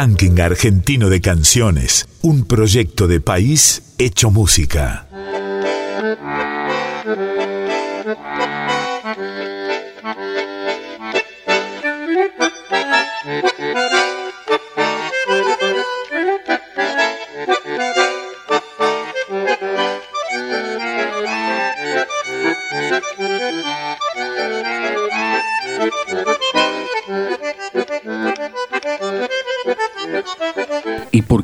Ranking 0.00 0.38
Argentino 0.38 1.10
de 1.10 1.20
Canciones, 1.20 2.08
un 2.22 2.44
proyecto 2.44 3.08
de 3.08 3.20
país 3.20 3.82
hecho 3.98 4.30
música. 4.30 5.07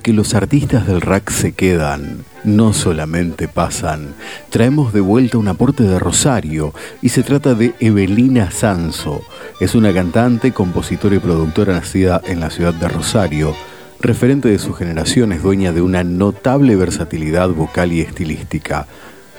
Que 0.04 0.12
los 0.12 0.34
artistas 0.34 0.86
del 0.86 1.00
rack 1.00 1.30
se 1.30 1.52
quedan, 1.52 2.24
no 2.42 2.72
solamente 2.72 3.48
pasan. 3.48 4.14
Traemos 4.50 4.92
de 4.92 5.00
vuelta 5.00 5.38
un 5.38 5.48
aporte 5.48 5.82
de 5.82 5.98
Rosario 5.98 6.74
y 7.00 7.10
se 7.10 7.22
trata 7.22 7.54
de 7.54 7.74
Evelina 7.80 8.50
Sanso. 8.50 9.22
Es 9.60 9.74
una 9.74 9.92
cantante, 9.92 10.52
compositora 10.52 11.16
y 11.16 11.20
productora 11.20 11.74
nacida 11.74 12.20
en 12.24 12.40
la 12.40 12.50
ciudad 12.50 12.74
de 12.74 12.88
Rosario. 12.88 13.54
Referente 14.00 14.48
de 14.48 14.58
su 14.58 14.72
generación, 14.72 15.32
es 15.32 15.42
dueña 15.42 15.72
de 15.72 15.80
una 15.80 16.02
notable 16.02 16.76
versatilidad 16.76 17.48
vocal 17.50 17.92
y 17.92 18.00
estilística. 18.00 18.86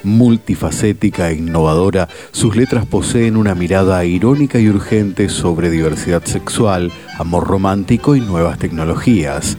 Multifacética 0.04 1.30
e 1.30 1.36
innovadora, 1.36 2.08
sus 2.32 2.56
letras 2.56 2.86
poseen 2.86 3.36
una 3.38 3.56
mirada 3.56 4.06
irónica 4.06 4.60
y 4.60 4.70
urgente 4.70 5.30
sobre 5.30 5.70
diversidad 5.70 6.24
sexual, 6.24 6.92
amor 7.20 7.48
romántico 7.48 8.16
y 8.16 8.22
nuevas 8.22 8.58
tecnologías. 8.58 9.58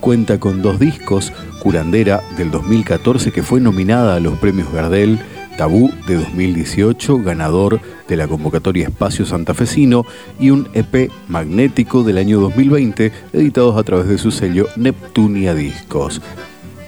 Cuenta 0.00 0.38
con 0.38 0.62
dos 0.62 0.78
discos, 0.78 1.32
Curandera 1.60 2.22
del 2.36 2.50
2014 2.50 3.32
que 3.32 3.42
fue 3.42 3.60
nominada 3.60 4.16
a 4.16 4.20
los 4.20 4.38
premios 4.38 4.72
Gardel, 4.72 5.18
Tabú 5.56 5.90
de 6.06 6.14
2018, 6.14 7.18
ganador 7.18 7.80
de 8.06 8.16
la 8.16 8.28
convocatoria 8.28 8.86
Espacio 8.86 9.26
Santafesino, 9.26 10.04
y 10.38 10.50
un 10.50 10.68
EP 10.72 11.10
magnético 11.26 12.04
del 12.04 12.18
año 12.18 12.38
2020, 12.40 13.12
editados 13.32 13.76
a 13.76 13.82
través 13.82 14.06
de 14.06 14.18
su 14.18 14.30
sello 14.30 14.68
Neptunia 14.76 15.52
Discos. 15.52 16.22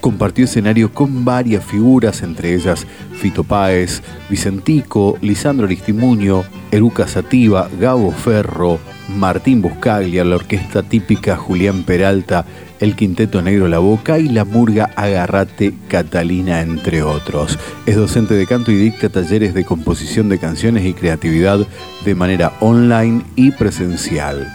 Compartió 0.00 0.44
escenario 0.44 0.94
con 0.94 1.24
varias 1.24 1.64
figuras, 1.64 2.22
entre 2.22 2.54
ellas 2.54 2.86
Fito 3.20 3.42
Páez, 3.44 4.02
Vicentico, 4.30 5.18
Lisandro 5.20 5.66
Aristimuño, 5.66 6.44
Eruca 6.70 7.08
Sativa, 7.08 7.68
Gabo 7.78 8.12
Ferro, 8.12 8.78
Martín 9.08 9.60
Buscaglia, 9.60 10.24
la 10.24 10.36
orquesta 10.36 10.82
típica 10.84 11.36
Julián 11.36 11.82
Peralta, 11.82 12.46
el 12.80 12.96
Quinteto 12.96 13.42
Negro 13.42 13.68
La 13.68 13.78
Boca 13.78 14.18
y 14.18 14.28
la 14.28 14.44
Murga 14.44 14.90
Agarrate 14.96 15.74
Catalina, 15.88 16.62
entre 16.62 17.02
otros. 17.02 17.58
Es 17.86 17.96
docente 17.96 18.34
de 18.34 18.46
canto 18.46 18.72
y 18.72 18.76
dicta 18.76 19.08
talleres 19.10 19.54
de 19.54 19.64
composición 19.64 20.28
de 20.28 20.38
canciones 20.38 20.84
y 20.84 20.94
creatividad 20.94 21.66
de 22.04 22.14
manera 22.14 22.52
online 22.60 23.22
y 23.36 23.50
presencial. 23.52 24.48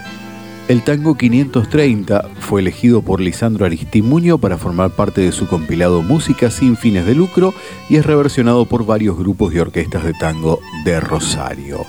El 0.67 0.83
tango 0.83 1.15
530 1.15 2.27
fue 2.39 2.61
elegido 2.61 3.03
por 3.03 3.21
Lisandro 3.21 3.67
Aristimuño 3.67 4.39
para 4.39 4.57
formar 4.57 4.89
parte 4.89 5.21
de 5.21 5.31
su 5.31 5.47
compilado 5.47 6.01
Música 6.01 6.49
sin 6.49 6.75
fines 6.75 7.05
de 7.05 7.13
lucro 7.13 7.53
y 7.87 7.97
es 7.97 8.05
reversionado 8.05 8.65
por 8.65 8.83
varios 8.83 9.15
grupos 9.15 9.53
y 9.53 9.59
orquestas 9.59 10.03
de 10.03 10.13
tango 10.13 10.59
de 10.83 10.99
Rosario. 10.99 11.85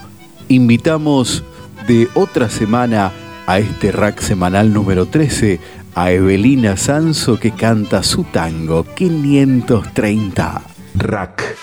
Invitamos 0.49 1.42
de 1.88 2.07
otra 2.14 2.51
semana 2.51 3.12
a 3.46 3.61
este 3.61 3.92
rack 3.92 4.20
semanal 4.20 4.72
número 4.72 5.07
13 5.07 5.59
a 5.96 6.12
Evelina 6.12 6.76
Sanso 6.76 7.40
que 7.40 7.52
canta 7.52 8.02
su 8.02 8.24
tango 8.24 8.85
530. 8.85 10.62
Rack. 10.94 11.56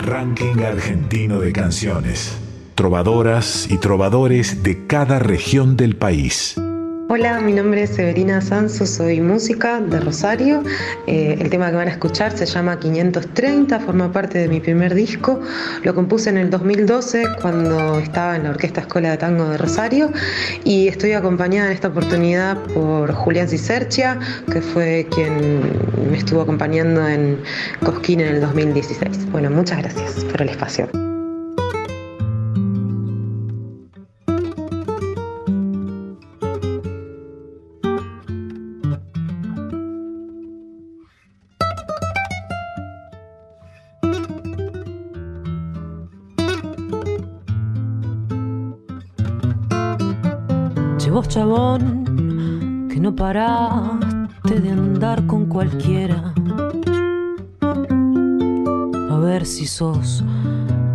Ranking 0.00 0.60
argentino 0.60 1.38
de 1.38 1.52
canciones. 1.52 2.34
Trovadoras 2.74 3.66
y 3.70 3.76
trovadores 3.76 4.62
de 4.62 4.86
cada 4.86 5.18
región 5.18 5.76
del 5.76 5.96
país. 5.96 6.56
Hola, 7.06 7.38
mi 7.38 7.52
nombre 7.52 7.82
es 7.82 7.90
Severina 7.90 8.40
Sanso, 8.40 8.86
soy 8.86 9.20
música 9.20 9.78
de 9.78 10.00
Rosario. 10.00 10.62
Eh, 11.06 11.36
el 11.38 11.50
tema 11.50 11.68
que 11.68 11.76
van 11.76 11.88
a 11.88 11.90
escuchar 11.90 12.36
se 12.36 12.46
llama 12.46 12.78
530, 12.78 13.78
forma 13.80 14.10
parte 14.10 14.38
de 14.38 14.48
mi 14.48 14.58
primer 14.58 14.94
disco. 14.94 15.38
Lo 15.82 15.94
compuse 15.94 16.30
en 16.30 16.38
el 16.38 16.48
2012 16.48 17.24
cuando 17.42 17.98
estaba 17.98 18.36
en 18.36 18.44
la 18.44 18.50
Orquesta 18.50 18.80
Escuela 18.80 19.10
de 19.10 19.18
Tango 19.18 19.46
de 19.50 19.58
Rosario 19.58 20.10
y 20.64 20.88
estoy 20.88 21.12
acompañada 21.12 21.66
en 21.68 21.74
esta 21.74 21.88
oportunidad 21.88 22.56
por 22.74 23.12
Julián 23.12 23.48
Cicercia, 23.48 24.18
que 24.50 24.62
fue 24.62 25.06
quien 25.10 25.60
me 26.10 26.16
estuvo 26.16 26.40
acompañando 26.40 27.06
en 27.06 27.38
Cosquín 27.84 28.20
en 28.20 28.36
el 28.36 28.40
2016. 28.40 29.30
Bueno, 29.30 29.50
muchas 29.50 29.78
gracias 29.78 30.24
por 30.24 30.40
el 30.40 30.48
espacio. 30.48 30.88
Chabón 51.34 52.86
que 52.88 53.00
no 53.00 53.12
paraste 53.12 54.60
de 54.60 54.70
andar 54.70 55.26
con 55.26 55.46
cualquiera. 55.46 56.32
A 59.10 59.16
ver 59.18 59.44
si 59.44 59.66
sos, 59.66 60.22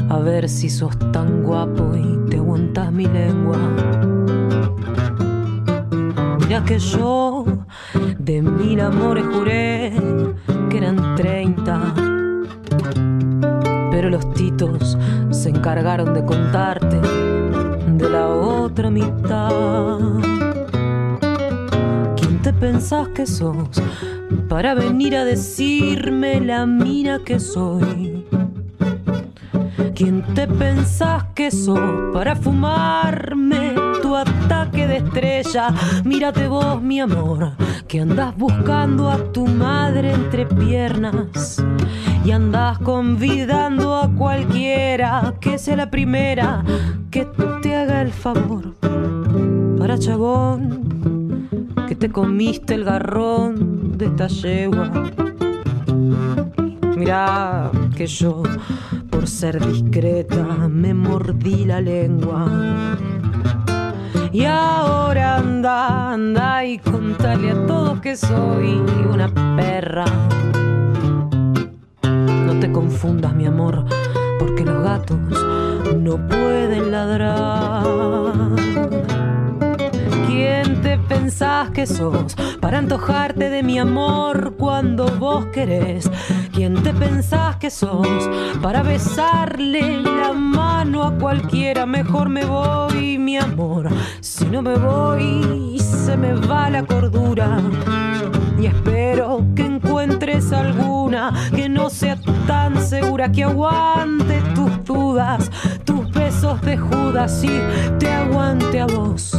a 0.07 0.17
ver 0.19 0.47
si 0.47 0.69
sos 0.69 0.97
tan 1.11 1.43
guapo 1.43 1.93
y 1.93 2.29
te 2.29 2.37
aguantas 2.37 2.89
mi 2.89 3.05
lengua. 3.05 3.57
Mira 6.39 6.63
que 6.63 6.79
yo 6.79 7.43
de 8.17 8.41
mil 8.41 8.79
amores 8.79 9.25
juré 9.25 9.93
que 10.69 10.77
eran 10.77 11.15
treinta. 11.17 11.93
Pero 13.91 14.09
los 14.09 14.33
titos 14.35 14.97
se 15.31 15.49
encargaron 15.49 16.13
de 16.13 16.23
contarte 16.23 17.01
de 17.97 18.09
la 18.09 18.25
otra 18.29 18.89
mitad. 18.89 20.28
¿Quién 22.59 22.71
te 22.71 22.73
pensás 22.73 23.07
que 23.09 23.25
sos 23.25 23.81
para 24.49 24.73
venir 24.73 25.15
a 25.15 25.23
decirme 25.23 26.41
la 26.41 26.65
mira 26.65 27.19
que 27.25 27.39
soy? 27.39 28.25
¿Quién 29.95 30.23
te 30.33 30.45
pensás 30.45 31.23
que 31.35 31.51
sos 31.51 31.79
para 32.13 32.35
fumarme 32.35 33.75
tu 34.01 34.13
ataque 34.13 34.87
de 34.87 34.97
estrella? 34.97 35.69
Mírate 36.03 36.49
vos, 36.49 36.81
mi 36.81 36.99
amor, 36.99 37.53
que 37.87 38.01
andás 38.01 38.35
buscando 38.35 39.09
a 39.09 39.31
tu 39.31 39.47
madre 39.47 40.11
entre 40.13 40.45
piernas 40.45 41.63
y 42.25 42.31
andás 42.31 42.77
convidando 42.79 43.95
a 43.95 44.09
cualquiera 44.09 45.33
que 45.39 45.57
sea 45.57 45.77
la 45.77 45.89
primera 45.89 46.65
que 47.09 47.25
te 47.61 47.73
haga 47.73 48.01
el 48.01 48.11
favor. 48.11 48.75
Para 49.79 49.97
chabón, 49.97 50.78
te 51.99 52.09
comiste 52.09 52.75
el 52.75 52.85
garrón 52.85 53.97
de 53.97 54.05
esta 54.05 54.27
yegua. 54.27 54.89
Mirá 56.95 57.71
que 57.95 58.07
yo, 58.07 58.43
por 59.09 59.27
ser 59.27 59.65
discreta, 59.65 60.43
me 60.69 60.93
mordí 60.93 61.65
la 61.65 61.81
lengua. 61.81 62.47
Y 64.31 64.45
ahora 64.45 65.37
anda, 65.37 66.13
anda 66.13 66.65
y 66.65 66.77
contale 66.79 67.51
a 67.51 67.65
todos 67.65 67.99
que 67.99 68.15
soy 68.15 68.81
una 69.11 69.27
perra 69.57 70.05
no 72.49 72.59
te 72.59 72.71
confundas, 72.71 73.33
mi 73.35 73.45
amor, 73.45 73.85
porque 74.39 74.65
los 74.65 74.83
gatos 74.83 75.19
no 75.95 76.17
pueden 76.27 76.91
ladrar. 76.91 77.83
¿Quién 80.89 81.07
te 81.07 81.15
pensás 81.15 81.69
que 81.69 81.85
sos 81.85 82.35
para 82.59 82.79
antojarte 82.79 83.51
de 83.51 83.61
mi 83.61 83.77
amor 83.77 84.55
cuando 84.57 85.05
vos 85.19 85.45
querés? 85.53 86.09
¿Quién 86.51 86.81
te 86.81 86.95
pensás 86.95 87.57
que 87.57 87.69
sos 87.69 88.07
para 88.59 88.81
besarle 88.81 90.01
la 90.01 90.33
mano 90.33 91.03
a 91.03 91.13
cualquiera? 91.13 91.85
Mejor 91.85 92.29
me 92.29 92.43
voy, 92.43 93.19
mi 93.19 93.37
amor. 93.37 93.87
Si 94.19 94.45
no 94.45 94.63
me 94.63 94.77
voy, 94.79 95.77
se 95.77 96.17
me 96.17 96.33
va 96.33 96.71
la 96.71 96.83
cordura 96.83 97.61
y 98.59 98.65
espero 98.65 99.45
que 99.55 99.65
encuentres 99.65 100.51
alguna 100.51 101.33
que 101.55 101.69
no 101.69 101.91
sea 101.91 102.17
tan 102.47 102.81
segura 102.81 103.31
que 103.31 103.43
aguante 103.43 104.41
tus 104.55 104.83
dudas, 104.83 105.51
de 106.57 106.77
Judas 106.77 107.43
y 107.43 107.61
te 107.99 108.09
aguante 108.09 108.79
a 108.79 108.87
vos. 108.87 109.37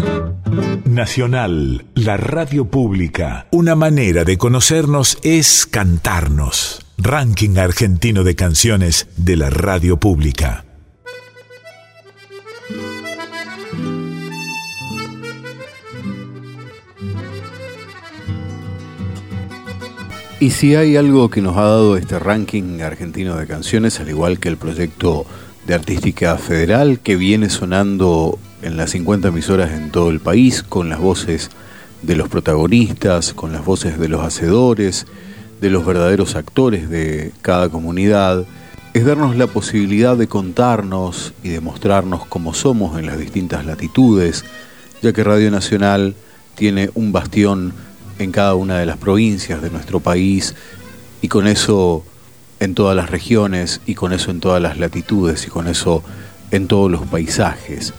Nacional, 0.85 1.85
la 1.95 2.17
radio 2.17 2.67
pública. 2.67 3.47
Una 3.51 3.75
manera 3.75 4.23
de 4.25 4.39
conocernos 4.39 5.19
es 5.23 5.67
cantarnos. 5.67 6.87
Ranking 6.99 7.59
argentino 7.59 8.23
de 8.23 8.37
canciones 8.37 9.09
de 9.17 9.37
la 9.37 9.51
radio 9.51 9.99
pública. 9.99 10.65
Y 20.39 20.51
si 20.51 20.75
hay 20.75 20.97
algo 20.97 21.29
que 21.29 21.43
nos 21.43 21.57
ha 21.57 21.63
dado 21.63 21.97
este 21.97 22.19
ranking 22.19 22.81
argentino 22.81 23.37
de 23.37 23.47
canciones, 23.47 24.01
al 24.01 24.09
igual 24.09 24.39
que 24.39 24.49
el 24.49 24.57
proyecto 24.57 25.27
de 25.71 25.77
Artística 25.77 26.37
Federal, 26.37 26.99
que 26.99 27.15
viene 27.15 27.49
sonando 27.49 28.41
en 28.61 28.77
las 28.77 28.91
50 28.91 29.29
emisoras 29.29 29.71
en 29.71 29.93
todo 29.93 30.11
el 30.11 30.19
país, 30.19 30.65
con 30.65 30.89
las 30.89 30.99
voces 30.99 31.49
de 32.03 32.17
los 32.17 32.29
protagonistas, 32.29 33.33
con 33.35 33.53
las 33.53 33.65
voces 33.65 33.97
de 33.97 34.09
los 34.09 34.21
hacedores, 34.21 35.07
de 35.61 35.71
los 35.71 35.87
verdaderos 35.87 36.35
actores 36.35 36.91
de 36.91 37.31
cada 37.41 37.69
comunidad, 37.69 38.47
es 38.95 39.05
darnos 39.05 39.37
la 39.37 39.47
posibilidad 39.47 40.17
de 40.17 40.27
contarnos 40.27 41.35
y 41.45 41.51
de 41.51 41.61
mostrarnos 41.61 42.27
cómo 42.27 42.53
somos 42.53 42.99
en 42.99 43.07
las 43.07 43.17
distintas 43.17 43.65
latitudes, 43.65 44.45
ya 45.03 45.13
que 45.13 45.23
Radio 45.23 45.53
Nacional 45.53 46.17
tiene 46.57 46.91
un 46.95 47.13
bastión 47.13 47.75
en 48.19 48.33
cada 48.33 48.57
una 48.57 48.77
de 48.79 48.87
las 48.87 48.97
provincias 48.97 49.63
de 49.63 49.71
nuestro 49.71 50.01
país 50.01 50.57
y 51.23 51.29
con 51.29 51.47
eso 51.47 52.05
en 52.61 52.75
todas 52.75 52.95
las 52.95 53.11
regiones 53.11 53.81
y 53.87 53.95
con 53.95 54.13
eso 54.13 54.31
en 54.31 54.41
todas 54.41 54.63
las 54.63 54.79
latitudes 54.79 55.47
y 55.47 55.51
con 55.51 55.67
eso 55.67 56.05
en 56.51 56.69
todos 56.69 56.91
los 56.91 57.03
paisajes. 57.07 57.95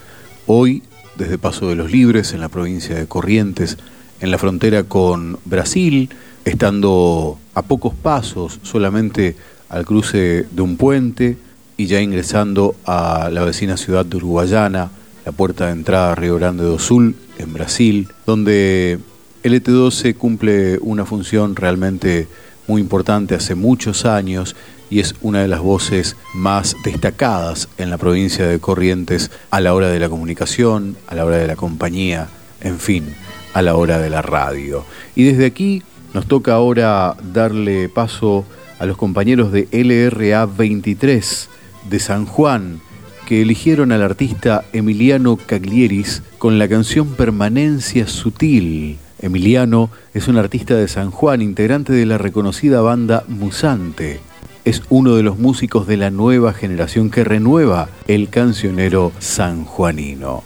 Hoy, 0.46 0.84
desde 1.18 1.38
Paso 1.38 1.68
de 1.68 1.76
los 1.76 1.92
Libres, 1.92 2.34
en 2.34 2.42
la 2.42 2.50
provincia 2.50 2.96
de 2.96 3.08
Corrientes, 3.08 3.78
en 4.22 4.32
la 4.32 4.38
frontera 4.38 4.84
con 4.84 5.40
Brasil, 5.46 6.10
estando 6.46 7.40
a 7.54 7.64
pocos 7.64 7.94
pasos 7.96 8.60
solamente 8.62 9.36
al 9.70 9.86
cruce 9.86 10.46
de 10.50 10.62
un 10.62 10.78
puente 10.78 11.38
y 11.78 11.88
ya 11.88 12.02
ingresando 12.02 12.76
a 12.86 13.30
la 13.32 13.44
vecina 13.44 13.78
ciudad 13.78 14.06
de 14.06 14.18
Uruguayana, 14.18 14.92
la 15.26 15.32
puerta 15.32 15.68
de 15.68 15.72
entrada 15.72 16.12
a 16.12 16.16
Río 16.16 16.36
Grande 16.36 16.64
do 16.64 16.78
Sul, 16.78 17.16
en 17.38 17.54
Brasil, 17.54 18.08
donde 18.26 19.00
el 19.44 19.54
ET12 19.54 20.16
cumple 20.16 20.78
una 20.82 21.06
función 21.06 21.56
realmente 21.56 22.28
muy 22.68 22.82
importante 22.82 23.36
hace 23.36 23.56
muchos 23.56 24.06
años 24.06 24.56
y 24.90 25.00
es 25.00 25.16
una 25.22 25.42
de 25.42 25.48
las 25.48 25.62
voces 25.62 26.18
más 26.34 26.76
destacadas 26.84 27.70
en 27.78 27.90
la 27.90 27.98
provincia 27.98 28.46
de 28.46 28.60
Corrientes 28.60 29.32
a 29.50 29.62
la 29.62 29.74
hora 29.74 29.88
de 29.90 30.00
la 30.00 30.10
comunicación, 30.10 30.98
a 31.08 31.16
la 31.16 31.26
hora 31.26 31.38
de 31.38 31.48
la 31.48 31.56
compañía, 31.56 32.28
en 32.60 32.78
fin, 32.78 33.16
a 33.54 33.62
la 33.62 33.76
hora 33.76 34.00
de 34.00 34.10
la 34.10 34.22
radio. 34.22 34.86
Y 35.16 35.24
desde 35.24 35.46
aquí 35.46 35.82
nos 36.14 36.28
toca 36.28 36.54
ahora 36.54 37.16
darle 37.34 37.88
paso 37.88 38.46
a 38.80 38.86
los 38.86 38.98
compañeros 38.98 39.52
de 39.52 39.68
LRA 39.72 40.46
23 40.46 41.50
de 41.90 42.00
San 42.00 42.26
Juan, 42.26 42.82
que 43.26 43.44
eligieron 43.44 43.94
al 43.94 44.02
artista 44.02 44.66
Emiliano 44.74 45.38
Caglieris 45.38 46.22
con 46.38 46.60
la 46.60 46.68
canción 46.68 47.10
Permanencia 47.16 48.08
Sutil. 48.08 48.98
Emiliano 49.22 49.90
es 50.14 50.28
un 50.28 50.38
artista 50.38 50.76
de 50.76 50.88
San 50.88 51.12
Juan, 51.12 51.42
integrante 51.42 51.94
de 51.94 52.06
la 52.06 52.18
reconocida 52.18 52.82
banda 52.82 53.24
Musante. 53.28 54.20
Es 54.66 54.84
uno 54.90 55.16
de 55.16 55.24
los 55.24 55.40
músicos 55.40 55.88
de 55.88 55.98
la 55.98 56.12
nueva 56.12 56.54
generación 56.54 57.10
que 57.10 57.24
renueva 57.24 57.90
el 58.08 58.30
cancionero 58.30 59.12
sanjuanino. 59.20 60.44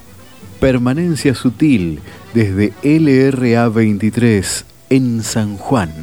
Permanencia 0.60 1.36
Sutil 1.36 2.00
desde 2.34 2.74
LRA 2.84 3.70
23 3.70 4.66
en 4.90 5.24
San 5.24 5.58
Juan. 5.58 5.94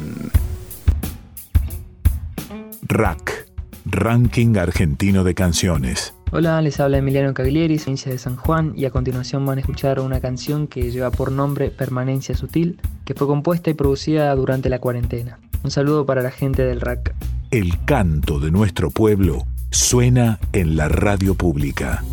Rack, 2.81 3.47
Ranking 3.85 4.57
Argentino 4.57 5.23
de 5.23 5.33
Canciones. 5.33 6.13
Hola, 6.35 6.59
les 6.63 6.79
habla 6.79 6.97
Emiliano 6.97 7.31
Caglieri, 7.35 7.77
provincia 7.77 8.11
de 8.11 8.17
San 8.17 8.37
Juan, 8.37 8.73
y 8.75 8.85
a 8.85 8.89
continuación 8.89 9.45
van 9.45 9.59
a 9.59 9.61
escuchar 9.61 9.99
una 9.99 10.19
canción 10.19 10.65
que 10.65 10.89
lleva 10.89 11.11
por 11.11 11.31
nombre 11.31 11.69
Permanencia 11.69 12.35
Sutil, 12.35 12.81
que 13.05 13.13
fue 13.13 13.27
compuesta 13.27 13.69
y 13.69 13.75
producida 13.75 14.33
durante 14.33 14.67
la 14.67 14.79
cuarentena. 14.79 15.37
Un 15.63 15.69
saludo 15.69 16.07
para 16.07 16.23
la 16.23 16.31
gente 16.31 16.63
del 16.63 16.81
RAC. 16.81 17.13
El 17.51 17.85
canto 17.85 18.39
de 18.39 18.49
nuestro 18.49 18.89
pueblo 18.89 19.43
suena 19.69 20.39
en 20.53 20.75
la 20.75 20.87
radio 20.89 21.35
pública. 21.35 22.03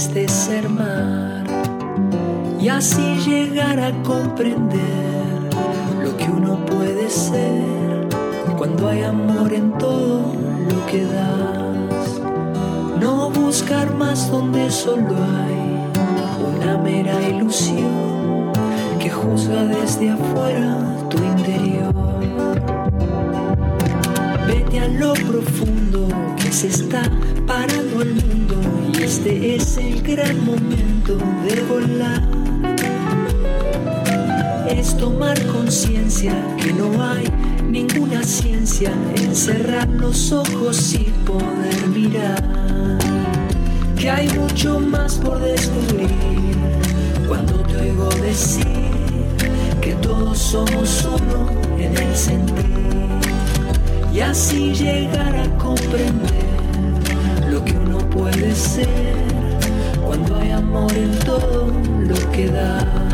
Antes 0.00 0.14
de 0.14 0.28
ser 0.28 0.68
mar. 0.68 1.44
Y 2.58 2.68
así 2.68 3.16
llegar 3.26 3.78
a 3.80 3.92
comprender 4.02 5.50
lo 6.02 6.16
que 6.16 6.24
uno 6.24 6.64
puede 6.64 7.10
ser 7.10 8.08
cuando 8.56 8.88
hay 8.88 9.02
amor 9.02 9.52
en 9.52 9.76
todo 9.78 10.32
lo 10.70 10.86
que 10.86 11.04
das. 11.04 12.20
No 13.00 13.30
buscar 13.30 13.94
más 13.94 14.30
donde 14.30 14.70
solo 14.70 15.16
hay 15.44 16.58
una 16.58 16.78
mera 16.78 17.20
ilusión 17.28 18.52
que 18.98 19.10
juzga 19.10 19.64
desde 19.64 20.10
afuera 20.10 20.96
tu 21.10 21.18
interior. 21.18 21.94
Vete 24.46 24.80
a 24.80 24.88
lo 24.88 25.12
profundo 25.12 26.08
que 26.36 26.52
se 26.52 26.68
está 26.68 27.02
parando 27.46 28.02
el 28.02 28.14
mundo 28.14 28.39
este 29.10 29.56
es 29.56 29.76
el 29.76 30.02
gran 30.02 30.44
momento 30.46 31.18
de 31.44 31.60
volar. 31.62 32.22
Es 34.68 34.96
tomar 34.96 35.36
conciencia 35.46 36.32
que 36.56 36.72
no 36.72 37.02
hay 37.02 37.24
ninguna 37.68 38.22
ciencia 38.22 38.92
en 39.16 39.34
cerrar 39.34 39.88
los 39.88 40.30
ojos 40.30 40.94
y 40.94 41.10
poder 41.26 41.88
mirar. 41.88 42.40
Que 43.98 44.10
hay 44.10 44.28
mucho 44.28 44.78
más 44.78 45.16
por 45.16 45.40
descubrir 45.40 46.08
cuando 47.26 47.54
te 47.64 47.78
oigo 47.78 48.08
decir 48.22 48.64
que 49.80 49.94
todos 49.94 50.38
somos 50.38 51.04
uno 51.04 51.50
en 51.80 51.96
el 51.96 52.16
sentir. 52.16 52.64
Y 54.14 54.20
así 54.20 54.72
llegar 54.72 55.34
a 55.34 55.58
comprender 55.58 56.49
puede 58.10 58.54
ser 58.54 58.88
cuando 60.04 60.36
hay 60.36 60.50
amor 60.50 60.92
en 60.92 61.18
todo 61.20 61.72
lo 62.00 62.32
que 62.32 62.48
da. 62.48 63.09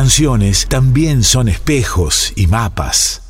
Canciones 0.00 0.66
también 0.66 1.22
son 1.22 1.50
espejos 1.50 2.32
y 2.34 2.46
mapas. 2.46 3.20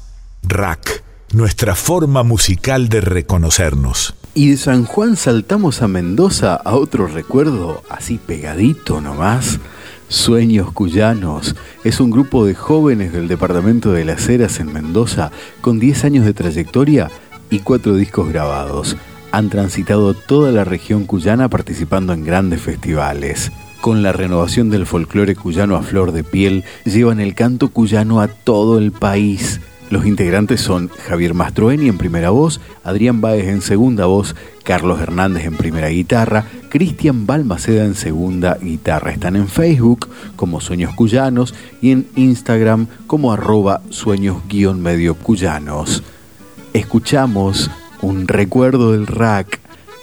Rack, 0.44 1.02
nuestra 1.32 1.74
forma 1.74 2.22
musical 2.22 2.88
de 2.88 3.00
reconocernos. 3.00 4.14
Y 4.34 4.50
de 4.50 4.56
San 4.56 4.84
Juan 4.84 5.16
saltamos 5.16 5.82
a 5.82 5.88
Mendoza 5.88 6.54
a 6.54 6.76
otro 6.76 7.08
recuerdo, 7.08 7.82
así 7.90 8.18
pegadito 8.24 9.00
nomás. 9.00 9.58
Sueños 10.06 10.70
Cuyanos 10.70 11.56
es 11.82 11.98
un 11.98 12.12
grupo 12.12 12.46
de 12.46 12.54
jóvenes 12.54 13.12
del 13.12 13.26
departamento 13.26 13.90
de 13.90 14.04
Las 14.04 14.28
Heras 14.28 14.60
en 14.60 14.72
Mendoza 14.72 15.32
con 15.60 15.80
10 15.80 16.04
años 16.04 16.24
de 16.24 16.34
trayectoria 16.34 17.10
y 17.50 17.58
4 17.58 17.96
discos 17.96 18.28
grabados. 18.28 18.96
Han 19.32 19.50
transitado 19.50 20.14
toda 20.14 20.52
la 20.52 20.62
región 20.62 21.04
cuyana 21.06 21.48
participando 21.48 22.12
en 22.12 22.24
grandes 22.24 22.60
festivales. 22.60 23.50
Con 23.80 24.02
la 24.02 24.12
renovación 24.12 24.68
del 24.68 24.84
folclore 24.84 25.34
cuyano 25.34 25.74
a 25.74 25.82
flor 25.82 26.12
de 26.12 26.22
piel, 26.22 26.64
llevan 26.84 27.18
el 27.18 27.34
canto 27.34 27.70
cuyano 27.70 28.20
a 28.20 28.28
todo 28.28 28.78
el 28.78 28.92
país. 28.92 29.60
Los 29.88 30.04
integrantes 30.04 30.60
son 30.60 30.88
Javier 30.88 31.32
Mastroeni 31.32 31.88
en 31.88 31.96
primera 31.96 32.28
voz, 32.28 32.60
Adrián 32.84 33.22
Báez 33.22 33.48
en 33.48 33.62
segunda 33.62 34.04
voz, 34.04 34.36
Carlos 34.64 35.00
Hernández 35.00 35.46
en 35.46 35.56
primera 35.56 35.88
guitarra, 35.88 36.44
Cristian 36.68 37.26
Balmaceda 37.26 37.86
en 37.86 37.94
segunda 37.94 38.58
guitarra. 38.60 39.12
Están 39.12 39.34
en 39.34 39.48
Facebook 39.48 40.08
como 40.36 40.60
Sueños 40.60 40.94
Cuyanos 40.94 41.54
y 41.80 41.90
en 41.90 42.06
Instagram 42.16 42.86
como 43.06 43.32
arroba 43.32 43.80
sueños-medio 43.88 45.14
cuyanos. 45.14 46.02
Escuchamos 46.74 47.70
un 48.02 48.28
recuerdo 48.28 48.92
del 48.92 49.06
rack, 49.06 49.59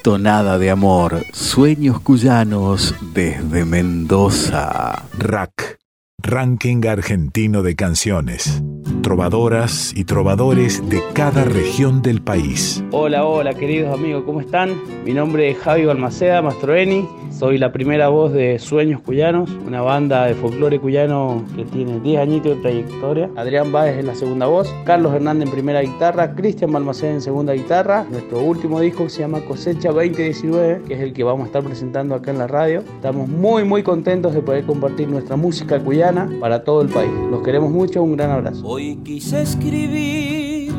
tonada 0.07 0.57
de 0.57 0.71
amor, 0.71 1.25
Sueños 1.33 1.99
Cuyanos 1.99 2.95
desde 3.13 3.65
Mendoza. 3.65 5.03
Rack, 5.17 5.79
ranking 6.23 6.83
argentino 6.87 7.61
de 7.61 7.75
canciones 7.75 8.63
trovadoras 9.01 9.93
y 9.95 10.03
trovadores 10.03 10.87
de 10.89 11.01
cada 11.13 11.43
región 11.43 12.01
del 12.01 12.21
país. 12.21 12.83
Hola, 12.91 13.25
hola 13.25 13.53
queridos 13.53 13.93
amigos, 13.93 14.23
¿cómo 14.25 14.41
están? 14.41 14.75
Mi 15.05 15.13
nombre 15.13 15.49
es 15.49 15.57
Javi 15.59 15.85
Balmaceda 15.85 16.41
Mastroeni, 16.41 17.07
soy 17.31 17.57
la 17.57 17.71
primera 17.71 18.09
voz 18.09 18.33
de 18.33 18.59
Sueños 18.59 19.01
Cuyanos, 19.01 19.49
una 19.65 19.81
banda 19.81 20.25
de 20.25 20.33
folclore 20.33 20.79
cuyano 20.79 21.45
que 21.55 21.63
tiene 21.65 21.99
10 21.99 22.19
añitos 22.19 22.55
de 22.55 22.61
trayectoria. 22.61 23.29
Adrián 23.35 23.71
Báez 23.71 23.97
es 23.97 24.05
la 24.05 24.15
segunda 24.15 24.47
voz, 24.47 24.73
Carlos 24.85 25.13
Hernández 25.13 25.47
en 25.47 25.53
primera 25.53 25.81
guitarra, 25.81 26.33
Cristian 26.33 26.73
Balmaceda 26.73 27.11
en 27.11 27.21
segunda 27.21 27.53
guitarra. 27.53 28.05
Nuestro 28.09 28.39
último 28.39 28.79
disco 28.79 29.07
se 29.07 29.19
llama 29.19 29.41
Cosecha 29.41 29.91
2019, 29.91 30.81
que 30.87 30.95
es 30.95 30.99
el 30.99 31.13
que 31.13 31.23
vamos 31.23 31.43
a 31.43 31.47
estar 31.47 31.63
presentando 31.63 32.15
acá 32.15 32.31
en 32.31 32.39
la 32.39 32.47
radio. 32.47 32.79
Estamos 32.79 33.29
muy 33.29 33.63
muy 33.63 33.83
contentos 33.83 34.33
de 34.33 34.41
poder 34.41 34.65
compartir 34.65 35.07
nuestra 35.07 35.35
música 35.35 35.79
cuyana 35.79 36.06
para 36.39 36.63
todo 36.63 36.81
el 36.81 36.89
país. 36.89 37.11
Los 37.29 37.41
queremos 37.41 37.71
mucho, 37.71 38.01
un 38.01 38.15
gran 38.15 38.31
abrazo. 38.31 38.65
Hoy 38.65 38.97
quise 39.03 39.41
escribir 39.41 40.73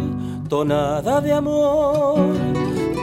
tonada 0.48 1.20
de 1.20 1.32
amor 1.32 2.18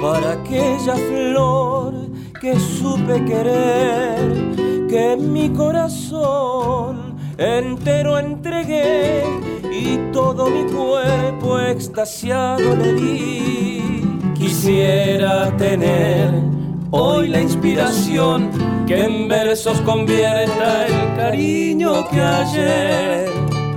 para 0.01 0.33
aquella 0.33 0.95
flor 0.95 1.93
que 2.41 2.59
supe 2.59 3.23
querer, 3.25 4.87
que 4.87 5.17
mi 5.17 5.49
corazón 5.49 7.15
entero 7.37 8.17
entregué 8.17 9.23
y 9.71 10.11
todo 10.11 10.49
mi 10.49 10.63
cuerpo 10.71 11.59
extasiado 11.59 12.75
le 12.75 12.93
di. 12.93 14.01
Quisiera 14.35 15.55
tener 15.57 16.54
hoy 16.97 17.27
la 17.27 17.41
inspiración 17.41 18.49
que 18.87 19.03
en 19.03 19.27
versos 19.27 19.81
convierta 19.81 20.87
el 20.87 21.15
cariño 21.17 22.07
que 22.09 22.21
ayer 22.21 23.29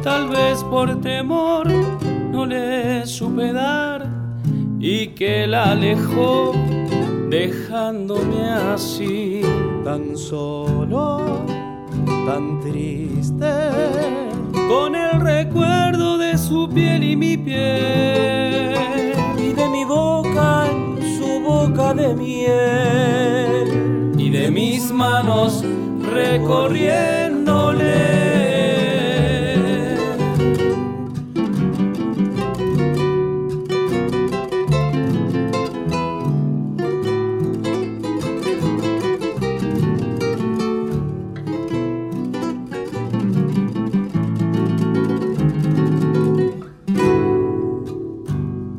tal 0.04 0.28
vez 0.28 0.62
por 0.62 1.00
temor 1.00 1.66
no 2.30 2.46
le 2.46 3.04
supe 3.06 3.52
dar 3.52 4.06
y 4.78 5.08
que 5.08 5.48
la 5.48 5.72
alejó 5.72 6.52
dejándome 7.28 8.50
así 8.72 9.42
tan 9.84 10.16
solo, 10.16 11.44
tan 12.24 12.60
triste, 12.60 13.52
con 14.68 14.94
el 14.94 15.20
recuerdo 15.20 16.18
de 16.18 16.38
su 16.38 16.68
piel 16.68 17.02
y 17.02 17.16
mi 17.16 17.36
piel 17.36 19.17
de 21.78 22.12
miel 22.12 23.68
y 24.18 24.30
de 24.30 24.50
mis 24.50 24.90
manos 24.90 25.64
recorriéndole. 26.12 28.18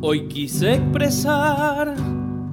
Hoy 0.02 0.28
quise 0.28 0.74
expresar 0.74 1.89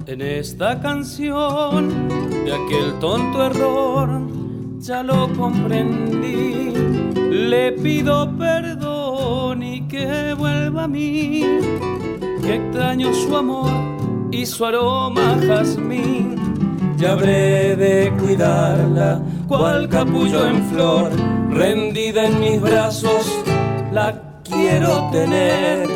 en 0.07 0.21
esta 0.21 0.79
canción 0.79 2.07
de 2.45 2.53
aquel 2.53 2.97
tonto 2.99 3.45
error, 3.45 4.21
ya 4.79 5.03
lo 5.03 5.27
comprendí. 5.33 6.71
Le 7.29 7.73
pido 7.73 8.31
perdón 8.37 9.63
y 9.63 9.85
que 9.87 10.33
vuelva 10.33 10.85
a 10.85 10.87
mí, 10.87 11.43
que 12.41 12.55
extraño 12.55 13.13
su 13.13 13.35
amor 13.35 13.69
y 14.31 14.45
su 14.45 14.65
aroma 14.65 15.37
jazmín. 15.45 16.35
Ya 16.97 17.11
habré 17.11 17.75
de 17.75 18.13
cuidarla, 18.17 19.21
cual 19.47 19.89
capullo 19.89 20.47
en 20.47 20.63
flor, 20.69 21.11
rendida 21.51 22.27
en 22.27 22.39
mis 22.39 22.61
brazos, 22.61 23.43
la 23.91 24.41
quiero 24.43 25.09
tener 25.11 25.87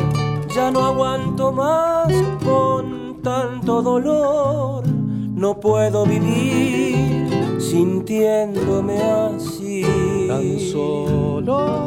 ya 0.54 0.70
no 0.70 0.84
aguanto 0.84 1.50
más 1.50 2.12
con 2.44 2.81
tanto 3.22 3.82
dolor. 3.82 4.86
No 4.86 5.58
puedo 5.58 6.04
vivir 6.04 7.58
sintiéndome 7.58 9.00
así. 9.00 9.82
Tan 10.28 10.58
solo, 10.58 11.86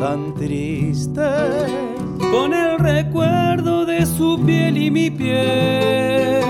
tan 0.00 0.34
triste. 0.34 1.22
Con 2.32 2.52
el 2.54 2.78
recuerdo 2.78 3.86
de 3.86 4.04
su 4.06 4.40
piel 4.44 4.76
y 4.76 4.90
mi 4.90 5.08
piel. 5.10 6.42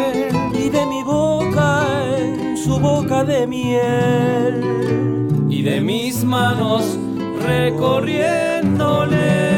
Y 0.54 0.70
de 0.70 0.86
mi 0.86 1.02
boca 1.02 1.84
en 2.16 2.56
su 2.56 2.78
boca 2.78 3.24
de 3.24 3.46
miel. 3.46 4.64
Y 5.50 5.60
de 5.62 5.80
mis 5.80 6.24
manos 6.24 6.98
recorriéndole 7.46 9.57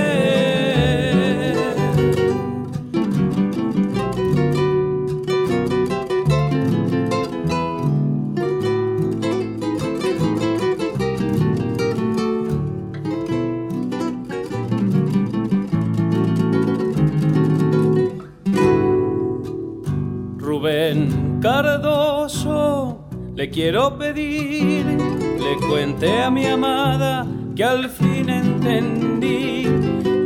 quiero 23.52 23.98
pedir, 23.98 24.86
le 24.86 25.66
cuente 25.66 26.22
a 26.22 26.30
mi 26.30 26.46
amada 26.46 27.26
que 27.56 27.64
al 27.64 27.88
fin 27.88 28.28
entendí 28.28 29.64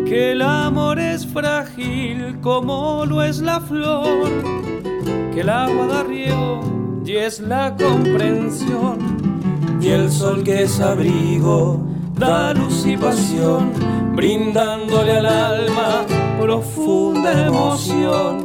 que 0.06 0.32
el 0.32 0.42
amor 0.42 0.98
es 0.98 1.26
frágil 1.26 2.38
como 2.40 3.04
lo 3.06 3.22
es 3.22 3.40
la 3.40 3.60
flor, 3.60 4.30
que 5.32 5.40
el 5.40 5.48
agua 5.48 5.86
da 5.86 6.02
riego 6.02 6.60
y 7.04 7.16
es 7.16 7.40
la 7.40 7.74
comprensión, 7.76 8.98
y 9.80 9.88
el 9.88 10.10
sol 10.10 10.44
que 10.44 10.64
es 10.64 10.80
abrigo 10.80 11.80
da 12.14 12.54
luz 12.54 12.86
y 12.86 12.96
pasión, 12.96 13.72
brindándole 14.14 15.12
al 15.12 15.26
alma 15.26 16.04
profunda 16.40 17.46
emoción 17.46 18.43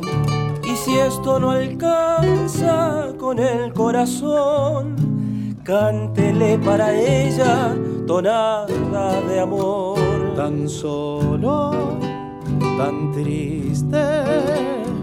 si 0.83 0.97
esto 0.97 1.39
no 1.39 1.51
alcanza 1.51 3.13
con 3.17 3.39
el 3.39 3.73
corazón, 3.73 5.57
cántele 5.63 6.57
para 6.59 6.95
ella 6.95 7.75
tonada 8.07 9.21
de 9.21 9.39
amor. 9.39 9.99
Tan 10.35 10.69
solo, 10.69 11.71
tan 12.77 13.11
triste, 13.11 14.23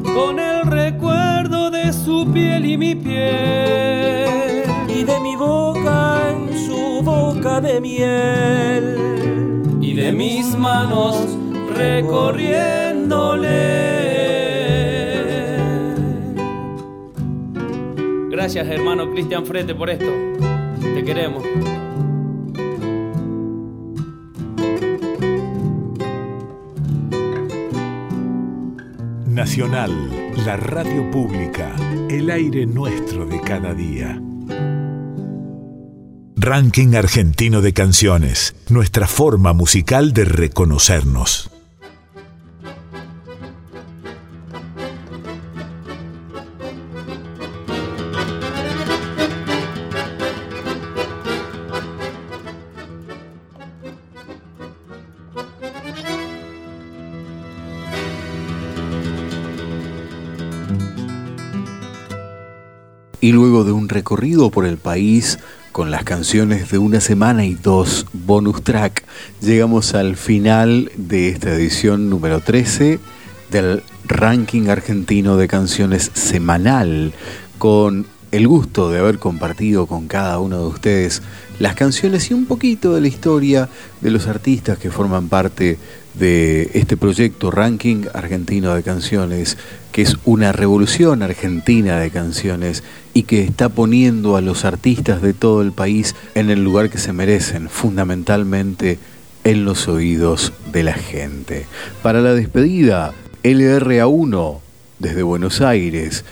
con 0.02 0.38
el 0.38 0.66
recuerdo 0.66 1.70
de 1.70 1.92
su 1.92 2.26
piel 2.32 2.64
y 2.64 2.78
mi 2.78 2.94
piel. 2.94 4.64
Y 4.88 5.04
de 5.04 5.20
mi 5.20 5.36
boca 5.36 6.30
en 6.30 6.66
su 6.66 7.02
boca 7.02 7.60
de 7.60 7.80
miel 7.80 9.06
de 9.96 10.12
mis 10.12 10.56
manos 10.56 11.16
recorriéndole. 11.74 13.95
Gracias 18.46 18.68
hermano 18.68 19.10
Cristian 19.10 19.44
Frete 19.44 19.74
por 19.74 19.90
esto. 19.90 20.06
Te 20.94 21.02
queremos. 21.02 21.42
Nacional, 29.26 29.90
la 30.46 30.56
radio 30.58 31.10
pública, 31.10 31.74
el 32.08 32.30
aire 32.30 32.66
nuestro 32.66 33.26
de 33.26 33.40
cada 33.40 33.74
día. 33.74 34.22
Ranking 36.36 36.94
Argentino 36.94 37.62
de 37.62 37.72
Canciones, 37.72 38.54
nuestra 38.68 39.08
forma 39.08 39.54
musical 39.54 40.12
de 40.12 40.24
reconocernos. 40.24 41.50
Recorrido 63.96 64.50
por 64.50 64.66
el 64.66 64.76
país 64.76 65.38
con 65.72 65.90
las 65.90 66.04
canciones 66.04 66.70
de 66.70 66.76
una 66.76 67.00
semana 67.00 67.46
y 67.46 67.54
dos 67.54 68.04
bonus 68.12 68.62
track, 68.62 69.04
llegamos 69.40 69.94
al 69.94 70.16
final 70.16 70.92
de 70.98 71.30
esta 71.30 71.54
edición 71.54 72.10
número 72.10 72.40
13 72.40 73.00
del 73.50 73.82
ranking 74.04 74.68
argentino 74.68 75.38
de 75.38 75.48
canciones 75.48 76.10
semanal, 76.12 77.14
con 77.56 78.04
el 78.32 78.46
gusto 78.46 78.90
de 78.90 78.98
haber 78.98 79.18
compartido 79.18 79.86
con 79.86 80.08
cada 80.08 80.40
uno 80.40 80.58
de 80.58 80.66
ustedes 80.66 81.22
las 81.58 81.74
canciones 81.74 82.30
y 82.30 82.34
un 82.34 82.44
poquito 82.44 82.94
de 82.94 83.00
la 83.00 83.08
historia 83.08 83.70
de 84.02 84.10
los 84.10 84.26
artistas 84.26 84.76
que 84.76 84.90
forman 84.90 85.30
parte 85.30 85.78
de 86.18 86.70
este 86.74 86.96
proyecto 86.98 87.50
Ranking 87.50 88.04
Argentino 88.12 88.74
de 88.74 88.82
Canciones, 88.82 89.56
que 89.92 90.02
es 90.02 90.16
una 90.24 90.52
revolución 90.52 91.22
argentina 91.22 91.98
de 91.98 92.10
canciones 92.10 92.82
y 93.16 93.22
que 93.22 93.42
está 93.42 93.70
poniendo 93.70 94.36
a 94.36 94.42
los 94.42 94.66
artistas 94.66 95.22
de 95.22 95.32
todo 95.32 95.62
el 95.62 95.72
país 95.72 96.14
en 96.34 96.50
el 96.50 96.62
lugar 96.62 96.90
que 96.90 96.98
se 96.98 97.14
merecen, 97.14 97.70
fundamentalmente 97.70 98.98
en 99.42 99.64
los 99.64 99.88
oídos 99.88 100.52
de 100.70 100.82
la 100.82 100.92
gente. 100.92 101.64
Para 102.02 102.20
la 102.20 102.34
despedida, 102.34 103.14
LRA1 103.42 104.58
desde 104.98 105.22
Buenos 105.22 105.62
Aires 105.62 106.26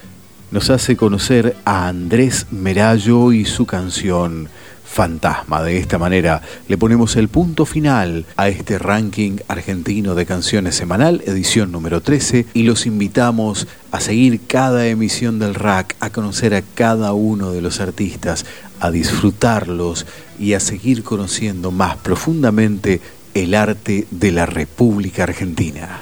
nos 0.51 0.68
hace 0.68 0.95
conocer 0.95 1.57
a 1.64 1.89
Andrés 1.89 2.49
Merallo 2.51 3.32
y 3.32 3.47
su 3.47 3.64
canción 3.64 4.51
Fantasma. 4.95 5.64
De 5.64 5.76
esta 5.76 5.99
manera 5.99 6.40
le 6.68 6.78
ponemos 6.78 7.16
el 7.16 7.26
punto 7.26 7.66
final 7.66 8.26
a 8.36 8.49
este 8.49 8.78
ranking 8.78 9.38
argentino 9.49 10.14
de 10.14 10.24
canciones 10.24 10.76
semanal, 10.76 11.20
edición 11.26 11.72
número 11.72 12.01
13, 12.01 12.47
y 12.55 12.62
los 12.62 12.86
invitamos 12.86 13.66
a 13.90 13.99
seguir 13.99 14.40
cada 14.47 14.86
emisión 14.86 15.40
del 15.40 15.57
rack, 15.57 15.97
a 15.99 16.11
conocer 16.11 16.55
a 16.55 16.62
cada 16.62 17.12
uno 17.12 17.51
de 17.51 17.61
los 17.61 17.80
artistas, 17.80 18.47
a 18.78 18.92
disfrutarlos 18.92 20.07
y 20.38 20.53
a 20.53 20.61
seguir 20.61 21.03
conociendo 21.03 21.72
más 21.72 21.97
profundamente 21.97 23.01
el 23.34 23.55
arte 23.55 24.07
de 24.12 24.30
la 24.30 24.47
República 24.47 25.24
Argentina. 25.24 25.99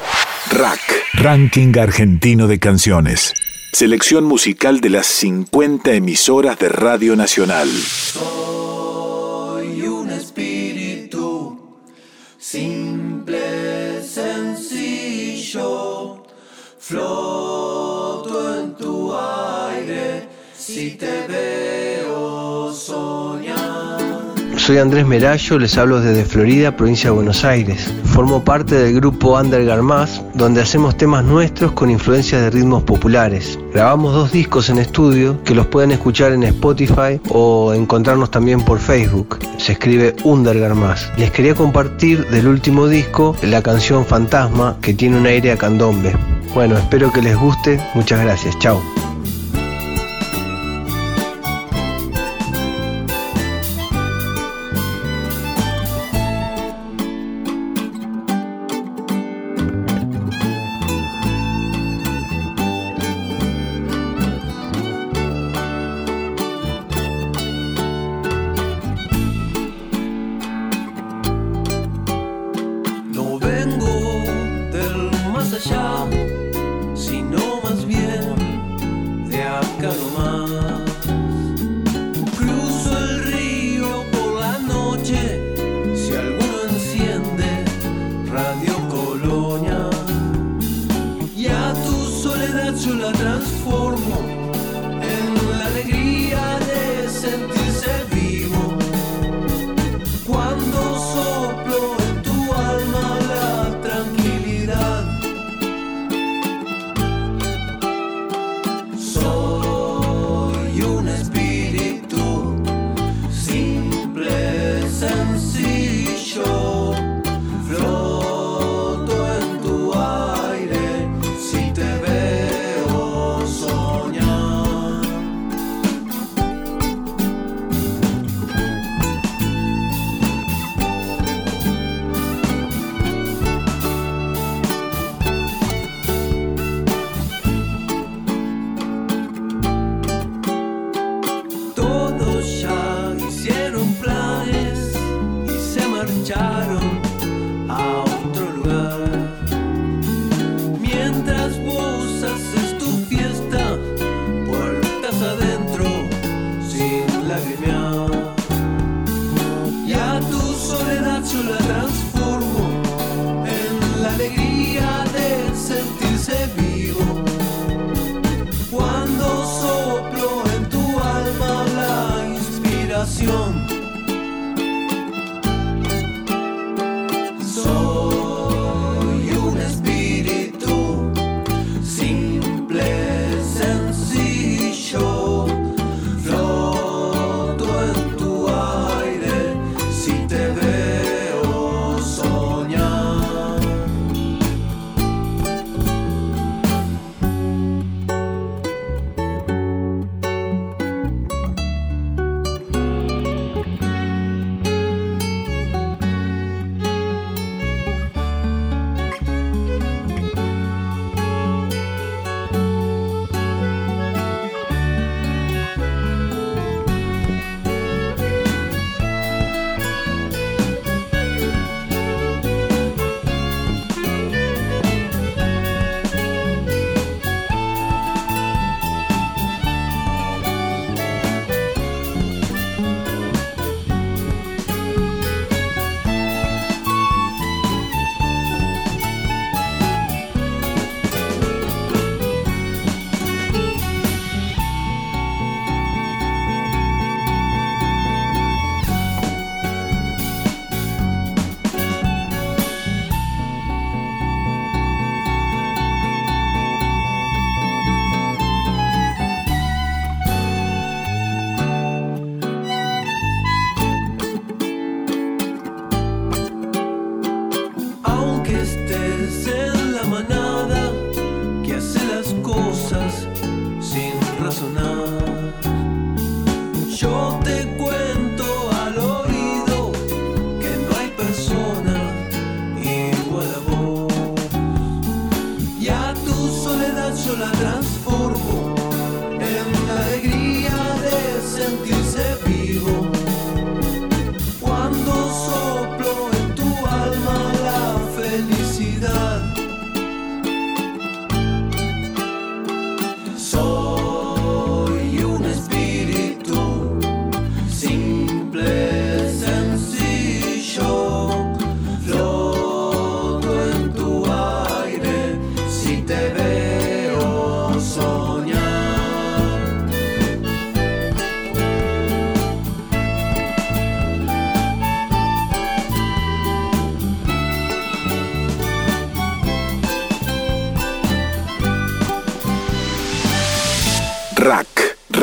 Rack, 0.51 0.81
Ranking 1.15 1.79
Argentino 1.79 2.47
de 2.47 2.59
Canciones. 2.59 3.33
Selección 3.73 4.25
musical 4.25 4.83
de 4.83 4.91
las 4.91 5.07
50 5.07 5.95
emisoras 5.95 6.59
de 6.59 6.69
Radio 6.69 7.17
Nacional. 7.17 7.71
Simple, 12.53 14.03
sencillo, 14.03 15.63
floto 16.79 18.59
en 18.59 18.75
tu 18.75 19.11
aire 19.15 20.29
si 20.55 20.91
te 20.99 21.27
veo. 21.27 22.71
Soy 24.65 24.79
Andrés 24.79 25.05
Merallo, 25.05 25.59
les 25.59 25.77
hablo 25.77 26.01
desde 26.01 26.25
Florida, 26.25 26.77
provincia 26.77 27.11
de 27.11 27.17
Buenos 27.17 27.45
Aires. 27.45 27.93
Formo 28.05 28.45
parte 28.45 28.77
del 28.77 28.95
grupo 28.95 29.37
Undergar 29.37 29.83
Más, 29.83 30.23
donde 30.35 30.61
hacemos 30.61 30.97
temas 30.97 31.25
nuestros 31.25 31.73
con 31.73 31.91
influencias 31.91 32.43
de 32.43 32.51
ritmos 32.51 32.85
populares. 32.85 33.59
Grabamos 33.75 34.15
dos 34.15 34.31
discos 34.31 34.71
en 34.71 34.79
estudio 34.79 35.43
que 35.43 35.57
los 35.57 35.67
pueden 35.67 35.91
escuchar 35.91 36.31
en 36.31 36.45
Spotify 36.45 37.21
o 37.29 37.75
encontrarnos 37.75 38.31
también 38.31 38.65
por 38.65 38.79
Facebook. 38.79 39.41
Se 39.59 39.73
escribe 39.73 40.15
Undergar 40.23 40.77
Más. 40.77 41.11
Les 41.19 41.33
quería 41.33 41.57
compartir 41.57 42.25
del 42.29 42.47
último 42.47 42.87
disco 42.87 43.35
la 43.43 43.65
canción 43.65 44.07
Fantasma 44.07 44.77
que 44.81 44.95
tiene 44.95 45.17
un 45.17 45.27
aire 45.27 45.51
a 45.51 45.57
candombe. 45.57 46.15
Bueno, 46.55 46.79
espero 46.79 47.13
que 47.13 47.21
les 47.21 47.37
guste. 47.37 47.81
Muchas 47.97 48.23
gracias. 48.23 48.57
Chao. 48.61 48.81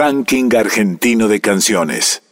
Ranking 0.09 0.55
Argentino 0.55 1.27
de 1.27 1.39
Canciones. 1.39 2.23